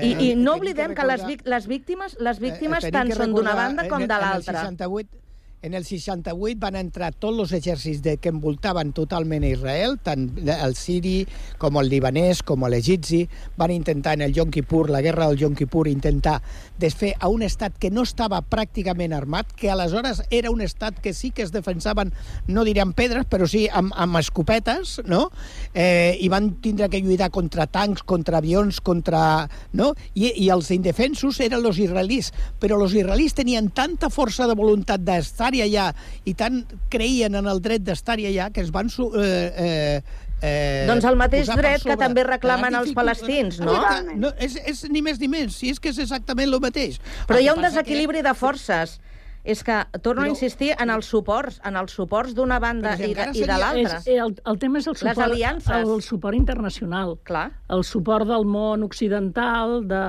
[0.00, 2.94] I, i Eh, no oblidem que que les, recordar- les víctimes, les víctimes Eh, tenim
[3.00, 4.60] tant que són d'una recordar, banda com de en el l'altra.
[4.62, 5.18] 68,
[5.62, 10.74] en el 68 van entrar tots els exèrcits de, que envoltaven totalment Israel, tant el
[10.74, 11.22] siri
[11.62, 13.22] com el libanès, com l'egipci,
[13.56, 16.40] van intentar en el Yom Kippur, la guerra del Yom Kippur, intentar
[16.82, 21.14] desfer a un estat que no estava pràcticament armat, que aleshores era un estat que
[21.14, 22.10] sí que es defensaven,
[22.48, 25.28] no diré amb pedres, però sí amb, amb escopetes, no?
[25.74, 29.46] Eh, I van tindre que lluitar contra tancs, contra avions, contra...
[29.72, 29.92] No?
[30.14, 35.06] I, I els indefensos eren els israelis, però els israelis tenien tanta força de voluntat
[35.06, 35.92] d'estar estar-hi allà
[36.24, 38.88] i tant creien en el dret d'estar-hi allà que es van...
[38.88, 40.02] Su, eh, eh,
[40.42, 43.76] eh, Doncs el mateix dret que també la reclamen els palestins, no?
[44.16, 47.00] No és, és ni més ni menys, si és que és exactament el mateix.
[47.28, 48.98] Però El hi ha que un desequilibri de forces.
[49.44, 53.10] És que torno a insistir en els suports, en els suports d'una banda Però si
[53.10, 53.98] i de, i de l'altra.
[54.06, 55.72] El, el tema és el suport, aliances.
[55.82, 57.16] el suport internacional.
[57.26, 57.48] Clar.
[57.68, 60.02] El suport del món occidental, de,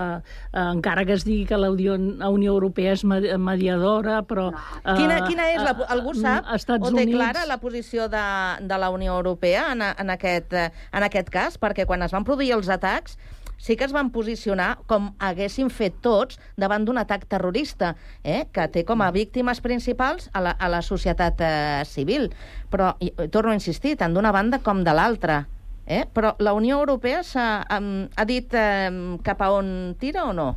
[0.53, 4.51] eh, encara que es digui que la Unió, la Unió Europea és med- mediadora, però...
[4.53, 5.61] eh, Quina, quina és?
[5.65, 7.17] La, eh, algú sap Estats o té Units...
[7.17, 8.25] clara la posició de,
[8.61, 11.57] de la Unió Europea en, en, aquest, eh, en aquest cas?
[11.57, 13.17] Perquè quan es van produir els atacs
[13.63, 18.43] sí que es van posicionar com haguessin fet tots davant d'un atac terrorista, eh?
[18.51, 22.27] que té com a víctimes principals a la, a la societat eh, civil.
[22.69, 25.45] Però, i, torno a insistir, tant d'una banda com de l'altra.
[25.87, 26.03] Eh?
[26.11, 27.47] Però la Unió Europea s'ha
[27.79, 30.51] um, ha dit um, cap a on tira o no?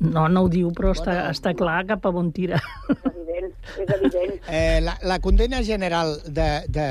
[0.00, 2.58] No, no ho diu, però està, està clar cap a on tira.
[2.90, 4.38] evident, és evident.
[4.50, 6.86] Eh, la, la condena general de, de,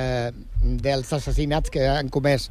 [0.80, 2.48] dels assassinats que han comès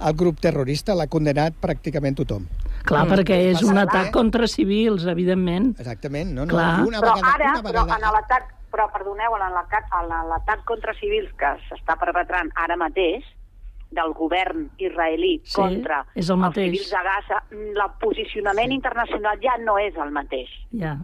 [0.00, 2.46] el grup terrorista l'ha condenat pràcticament tothom.
[2.84, 5.74] Clar, perquè és un que- atac contra civils, evidentment.
[5.80, 6.44] Exactament, no?
[6.44, 6.84] no Clar.
[6.86, 7.94] Una però vegada, ara, una però vegada...
[7.96, 13.24] en l'atac, però perdoneu, en l'atac en l'atac contra civils que s'està perpetrant ara mateix
[13.94, 16.66] del govern israelí Sí, contra és el els mateix.
[16.72, 18.74] civils de Gaza, el posicionament sí.
[18.74, 20.48] internacional ja no és el mateix.
[20.72, 20.96] Ja.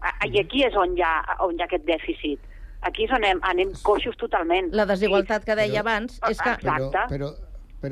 [0.00, 2.38] Ah, I aquí és on hi ha, on hi ha aquest dèficit.
[2.84, 4.68] Aquí és on anem, anem coixos totalment.
[4.76, 6.54] La desigualtat que deia abans és que...
[6.62, 7.04] Però, Exacte.
[7.16, 7.43] però, però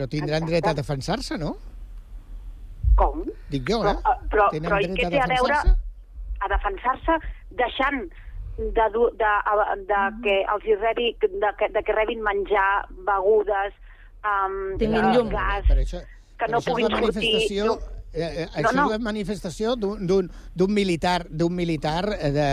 [0.08, 1.56] tindran dret a defensar-se, no?
[2.96, 3.22] Com?
[3.50, 4.00] Dic jo, Però, eh?
[4.12, 5.78] eh, però, Tenen però i dret què a té a veure defensar-se?
[6.42, 7.16] a defensar-se
[7.60, 8.00] deixant
[8.58, 13.72] de, de, de, de que els hi rebi, de, que, de que rebin menjar, begudes,
[14.24, 15.30] um, Tinguin eh, llum.
[15.32, 17.00] gas, Per això, que per no és puguin sortir...
[17.00, 17.78] manifestació, No,
[18.12, 18.84] eh, eh, No, això no.
[18.84, 20.04] és la manifestació d'un-
[20.68, 22.48] militar, d'un militar eh, de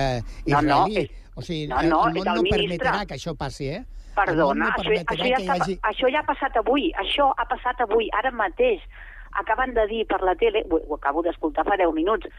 [0.53, 0.97] No, no, israelí.
[1.03, 2.59] és- o sigui, no, el, no, el món no ministre.
[2.79, 3.83] permetrà que això passi, eh?
[4.15, 5.77] Perdona, no això, això, ja està, hagi...
[5.91, 8.83] això ja ha passat avui, això ha passat avui, ara mateix.
[9.39, 12.29] Acaben de dir per la tele, ho, ho acabo d'escoltar fa 10 minuts,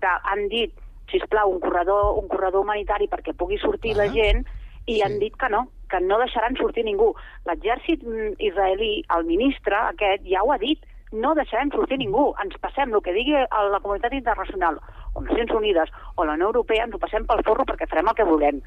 [0.00, 0.72] que han dit,
[1.12, 4.44] sisplau, un corredor, un corredor humanitari perquè pugui sortir Ah, la gent,
[4.86, 5.02] i sí.
[5.04, 7.12] han dit que no, que no deixaran sortir ningú.
[7.48, 12.30] L'exèrcit mm, israelí, el ministre aquest, ja ho ha dit, no deixarem sortir ningú.
[12.42, 14.80] Ens passem el que digui a la comunitat internacional,
[15.14, 18.18] o Nacions Unides, o la Unió Europea, ens ho passem pel forro perquè farem el
[18.18, 18.62] que volem.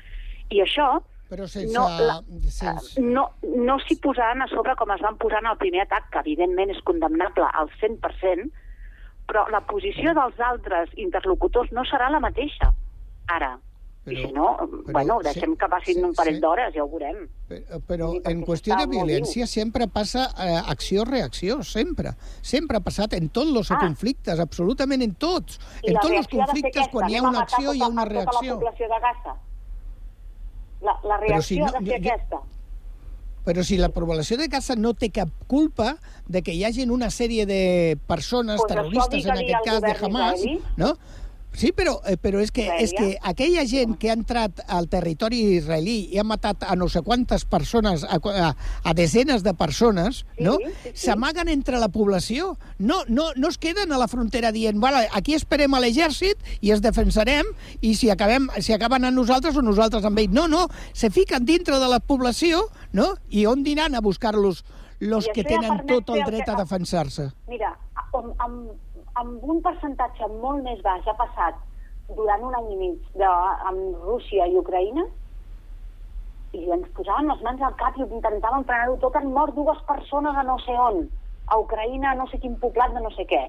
[0.51, 0.87] I això
[1.31, 1.71] Però sense...
[1.71, 2.17] no, la,
[2.51, 2.99] sense...
[2.99, 6.19] no, no s'hi posaran a sobre com es van posar en el primer atac, que
[6.25, 8.49] evidentment és condemnable al 100%,
[9.31, 12.73] però la posició dels altres interlocutors no serà la mateixa,
[13.31, 13.53] ara.
[14.01, 16.41] Però, I si no, però bueno, sí, deixem que passin sí, un parell sí.
[16.41, 17.19] d'hores, ja ho veurem.
[17.47, 22.15] Però, però Sí, en qüestió de violència sempre passa eh, acció-reacció, sempre.
[22.41, 23.77] Sempre ha passat en tots els Ah.
[23.79, 25.59] conflictes, absolutament en tots.
[25.85, 27.91] I en tots els reacció conflictes, aquesta, quan hi ha una acció, hi ha tota-
[27.93, 28.55] una tota la reacció.
[28.59, 29.37] població de Gaza.
[30.81, 32.37] La, la Però si reacció no- ha de ser jo- jo- aquesta.
[33.45, 37.07] Però si la població de Gaza no té cap culpa de que hi hagin una
[37.09, 40.61] sèrie de persones Pues terroristes, en aquest cas de Hamas, israelí.
[40.77, 40.97] no?
[41.53, 45.41] Sí, però, eh, però és, que, és que aquella gent que ha entrat al territori
[45.57, 48.51] israelí i ha matat a no sé quantes persones, a, a,
[48.87, 50.55] a desenes de persones, Sí, no?
[50.63, 50.91] sí, sí.
[51.07, 52.57] s'amaguen entre la població.
[52.79, 56.71] No, no, no es queden a la frontera dient vale, aquí esperem a l'exèrcit i
[56.71, 57.45] es defensarem
[57.81, 60.31] i si, acabem, si acaben a nosaltres o nosaltres amb ells.
[60.31, 63.11] No, no, se fiquen dintre de la població no?
[63.29, 64.63] i on diran a buscar-los
[65.01, 67.31] los I que tenen tot el el dret que- a defensar-se.
[67.49, 67.71] Mira,
[68.13, 68.71] amb, amb,
[69.21, 71.57] amb un percentatge molt més baix ha passat
[72.17, 73.31] durant un any i mig de,
[73.71, 75.05] amb Rússia i Ucraïna
[76.57, 80.37] i ens posaven les mans al cap i intentaven frenar-ho tot, han mort dues persones
[80.37, 81.05] a no sé on,
[81.47, 83.45] a Ucraïna, a no sé quin poblat de no sé què.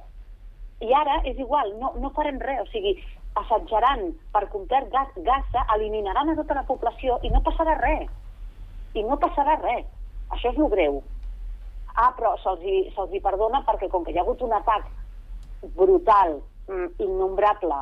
[0.87, 2.95] I ara és igual, no, no farem res, o sigui,
[3.41, 8.07] assetjaran per complet Gaza, eliminaran a tota la població i no passarà res.
[8.95, 9.87] I no passarà res.
[10.35, 11.03] Això és el greu.
[11.95, 14.87] Ah, però se'ls hi, se hi perdona perquè com que hi ha hagut un atac
[15.77, 17.75] brutal, mm, innombrable,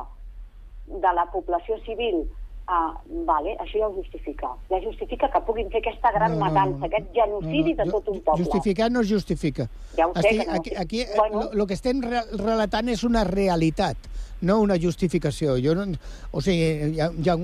[0.87, 2.25] de la població civil,
[2.67, 2.93] ah,
[3.25, 4.49] vale, això ja ho justifica.
[4.69, 7.91] Ja justifica que puguin fer aquesta gran No, no, matança, no, aquest genocidi de ju-
[7.91, 8.43] tot un poble.
[8.45, 9.69] Justificar no es justifica.
[9.95, 10.53] Ja ho sé Estic- que no.
[10.59, 11.43] Aquí, aquí eh, Bueno.
[11.43, 13.97] lo, lo que estem re relatant és una realitat,
[14.41, 15.55] no una justificació.
[15.63, 15.85] Jo no,
[16.31, 17.35] o sigui, ja, ja,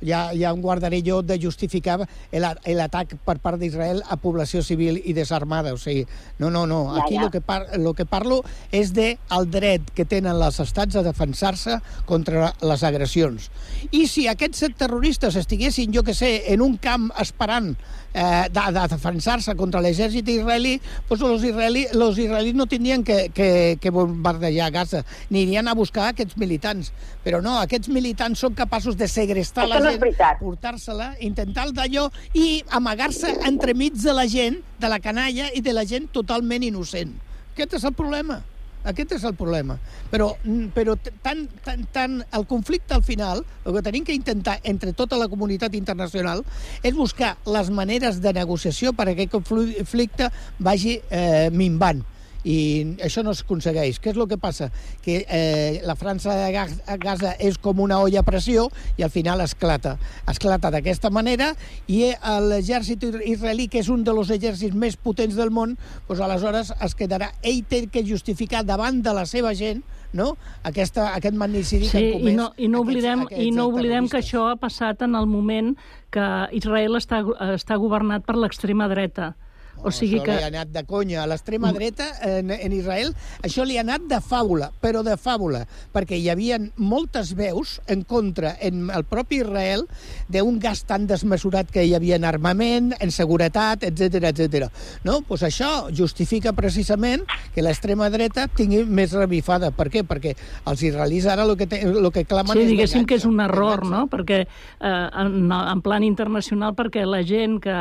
[0.00, 2.00] ja, ja em guardaré jo de justificar
[2.32, 2.46] el-
[2.78, 5.72] l'atac per part d'Israel a població civil i desarmada.
[5.74, 6.06] O sigui,
[6.38, 6.94] no, no, no.
[6.94, 7.22] Ja, Aquí ja.
[7.22, 11.02] lo que, par lo que parlo és de el dret que tenen els estats a
[11.02, 13.50] defensar-se contra les agressions.
[13.90, 17.74] I si aquests terroristes estiguessin, jo que sé, en un camp esperant
[18.14, 20.76] eh, de, de defensar-se contra l'exèrcit israelí,
[21.08, 26.08] doncs els los israelis no tindrien que, que, que bombardejar Gaza, ni anirien a buscar
[26.10, 26.92] aquests militants.
[27.24, 30.42] Però no, aquests militants són capaços de segrestar Això la no gent, veritat.
[30.42, 35.84] portar-se-la, intentar d'allò i amagar-se entremig de la gent, de la canalla i de la
[35.88, 37.12] gent totalment innocent.
[37.54, 38.42] Aquest és el problema.
[38.88, 39.78] Aquest és el problema.
[40.10, 44.58] Però, mm, però tant, tant, tant el conflicte al final, el que tenim que intentar
[44.64, 46.44] entre tota la comunitat internacional
[46.82, 52.04] és buscar les maneres de negociació perquè aquest conflicte vagi eh, minvant
[52.48, 52.58] i
[53.04, 53.98] això no s'aconsegueix.
[54.00, 54.70] Què és el que passa?
[55.04, 59.42] Que eh, la França de Gaza és com una olla a pressió i al final
[59.44, 59.96] esclata.
[60.30, 61.52] Esclata d'aquesta manera
[61.86, 62.16] i eh,
[62.48, 65.76] l'exèrcit israelí, que és un dels exèrcits més potents del món,
[66.08, 67.32] doncs aleshores es quedarà...
[67.42, 70.36] Ell té que justificar davant de la seva gent no?
[70.64, 73.66] Aquesta, aquest magnicidi que Sí, han i comès no, i no oblidem, aquests, i no
[73.66, 75.74] aquests oblidem que això ha passat en el moment
[76.14, 77.20] que Israel està,
[77.52, 79.34] està governat per l'extrema dreta.
[79.82, 80.36] O sigui això que...
[80.36, 81.22] li ha anat de conya.
[81.22, 83.12] A l'extrema dreta, en, en Israel,
[83.46, 85.64] això li ha anat de fàbula, però de fàbula,
[85.94, 89.86] perquè hi havia moltes veus en contra en el propi Israel
[90.28, 94.68] d'un gas tan desmesurat que hi havia en armament, en seguretat, etc etc.
[95.06, 95.20] No?
[95.28, 97.24] Pues això justifica precisament
[97.54, 99.70] que l'extrema dreta tingui més revifada.
[99.74, 100.04] Per què?
[100.08, 100.34] Perquè
[100.68, 103.40] els israelis ara el que, te, el que clamen Sí, és diguéssim que és un
[103.44, 104.06] error, no?
[104.10, 104.88] Perquè eh,
[105.22, 107.78] en, en plan internacional, perquè la gent que...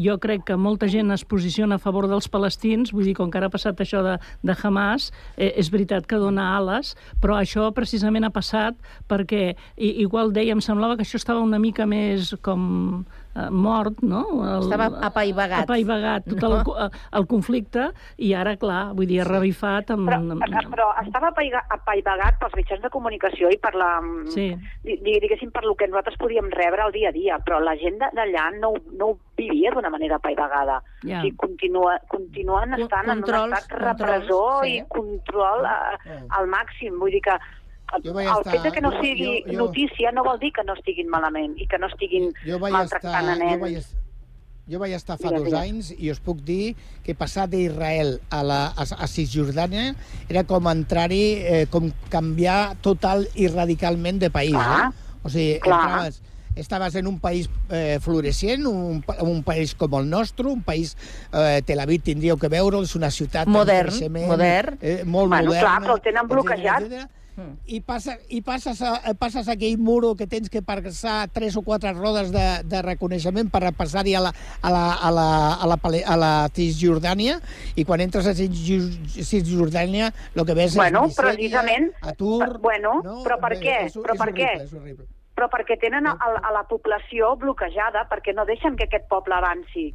[0.00, 3.40] Jo crec que molta gent es posiciona a favor dels palestins, vull dir, com que
[3.40, 7.70] ara ha passat això de, de Hamas, eh, és veritat que dona ales, però això
[7.76, 8.76] precisament ha passat
[9.08, 13.06] perquè, i, igual deia, em semblava que això estava una mica més com
[13.50, 14.24] mort, no?
[14.42, 15.62] El, Estava apaivagat.
[15.64, 16.48] Apaivagat, tot No?
[16.58, 16.76] el, co-
[17.20, 20.08] el conflicte, i ara, clar, vull dir, ha revifat amb...
[20.10, 24.00] Però, amb, però estava apaivagat pels mitjans de comunicació i per la,
[24.34, 24.48] Sí.
[24.82, 27.76] di- di- diguéssim, per lo que nosaltres podíem rebre al dia a dia, però la
[27.76, 30.82] gent d'allà no, no ho vivia d'una manera apaivagada.
[31.02, 31.20] Ja.
[31.20, 34.74] O sigui, continua, continuen Con- estant en un controls, estat controls, repressor sí.
[34.76, 36.98] i control eh, al màxim.
[37.00, 37.38] Vull dir que
[38.04, 40.52] Jo vaig el estar- fet de que no sigui jo- jo- notícia no vol dir
[40.52, 43.52] que no estiguin malament i que no estiguin jo vaig maltractant estar, a nens.
[43.54, 43.96] jo vaig, est-
[44.70, 48.42] jo vaig estar fa Digues, dos anys i us puc dir que passar d'Israel a,
[48.44, 49.94] la, a, a Cisjordània
[50.28, 54.52] era com entrar-hi, eh, com canviar total i radicalment de país.
[54.54, 55.08] Clar, eh?
[55.24, 55.80] O sigui, clar.
[55.82, 56.22] entraves,
[56.56, 60.96] estaves en un país eh, floreixent, un, un país com el nostre, un país...
[61.32, 63.92] Eh, Tel Aviv tindríeu que veure'l, és una ciutat Modern,
[64.26, 64.78] modern.
[64.80, 65.60] Eh, molt Bueno, moderna.
[65.60, 67.10] clar, però el tenen etcètera, bloquejat.
[67.66, 71.92] I, passa, i passes, a, passes aquell muro que tens que passar tres o quatre
[71.96, 76.02] rodes de, de reconeixement per passar-hi a la, a la, a la, a la, pale-
[76.04, 77.38] a la Cisjordània
[77.80, 78.90] i quan entres a Cisjor-
[79.24, 82.38] Cisjordània el que ves Bueno, és misèria, precisament, atur...
[82.44, 83.78] per- bueno, però per Bé, què?
[83.86, 84.66] És, Però és per horrible, què?
[84.68, 85.06] És horrible.
[85.40, 89.86] però perquè tenen a, a la població bloquejada, perquè no deixen que aquest poble avanci.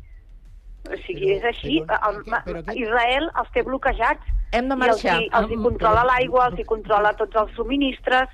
[0.85, 1.81] O sigui, Però- és així.
[1.81, 4.21] però- el, però- però què- Israel els té bloquejats.
[4.51, 5.15] Hem de I marxar.
[5.15, 8.29] els, hi- els hi controla l'aigua, els hi controla tots els subministres.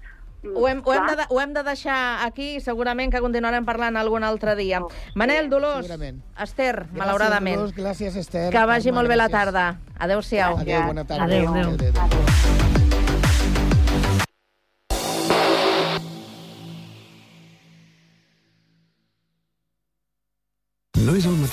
[0.56, 4.24] Ho hem, ho, hem de, ho hem de deixar aquí, segurament que continuarem parlant algun
[4.24, 4.82] altre dia.
[5.14, 6.24] Manel, Dolors, segurament.
[6.40, 7.56] Esther, Gràcies, malauradament.
[7.58, 8.52] Dolors, gràcies, Esther.
[8.52, 9.32] Que vagi Carme, molt bé la gràcies.
[9.32, 9.80] tarda.
[10.00, 10.58] Adéu-siau.
[10.58, 11.24] Adéu, bona tarda.
[11.26, 11.64] Adéu, adéu.
[11.64, 12.61] No és el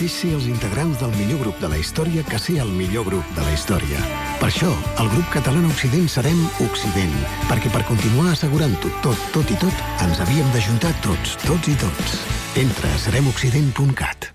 [0.09, 3.25] mateix ser els integrants del millor grup de la història que ser el millor grup
[3.37, 3.99] de la història.
[4.41, 4.71] Per això,
[5.03, 7.13] el grup català Occident serem Occident,
[7.49, 12.17] perquè per continuar assegurant-ho tot, tot i tot, ens havíem d'ajuntar tots, tots i tots.
[12.57, 14.31] Entra a seremoccident.cat.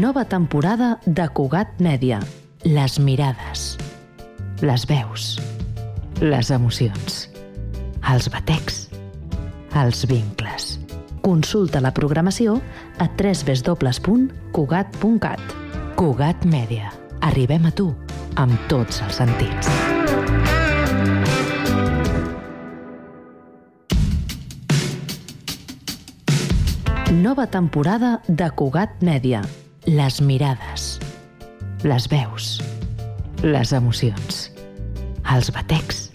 [0.00, 2.22] Nova temporada de Cugat Mèdia.
[2.64, 3.76] Les mirades.
[4.62, 5.36] Les veus.
[6.22, 7.28] Les emocions.
[8.08, 8.86] Els batecs.
[9.76, 10.75] Els vincles.
[11.26, 12.62] Consulta la programació
[13.02, 15.42] a www.cugat.cat.
[15.98, 16.94] Cugat Mèdia.
[17.26, 17.90] Arribem a tu
[18.38, 19.66] amb tots els sentits.
[27.18, 29.42] Nova temporada de Cugat Mèdia.
[29.90, 31.02] Les mirades.
[31.82, 32.62] Les veus.
[33.42, 34.54] Les emocions.
[35.34, 36.14] Els batecs.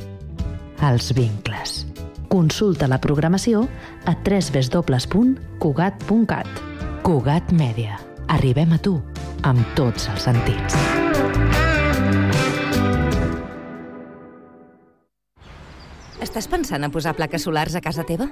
[0.80, 1.91] Els vincles.
[2.32, 3.66] Consulta la programació
[4.08, 6.48] a www.cugat.cat.
[7.04, 8.00] Cugat Mèdia.
[8.32, 9.04] Arribem a tu
[9.44, 10.72] amb tots els sentits.
[16.22, 18.32] Estàs pensant a posar plaques solars a casa teva?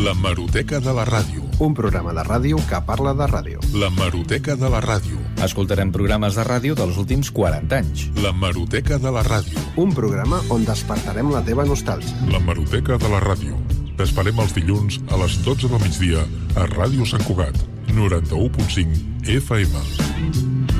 [0.00, 1.42] La Maroteca de la Ràdio.
[1.60, 3.60] Un programa de ràdio que parla de ràdio.
[3.76, 5.20] La Maroteca de la Ràdio.
[5.44, 8.06] Escoltarem programes de ràdio dels últims 40 anys.
[8.24, 9.60] La Maroteca de la Ràdio.
[9.76, 12.16] Un programa on despertarem la teva nostàlgia.
[12.32, 13.60] La Maroteca de la Ràdio.
[14.00, 16.24] T'esperem els dilluns a les 12 del migdia
[16.56, 17.60] a Ràdio Sant Cugat,
[17.92, 20.79] 91.5 FM.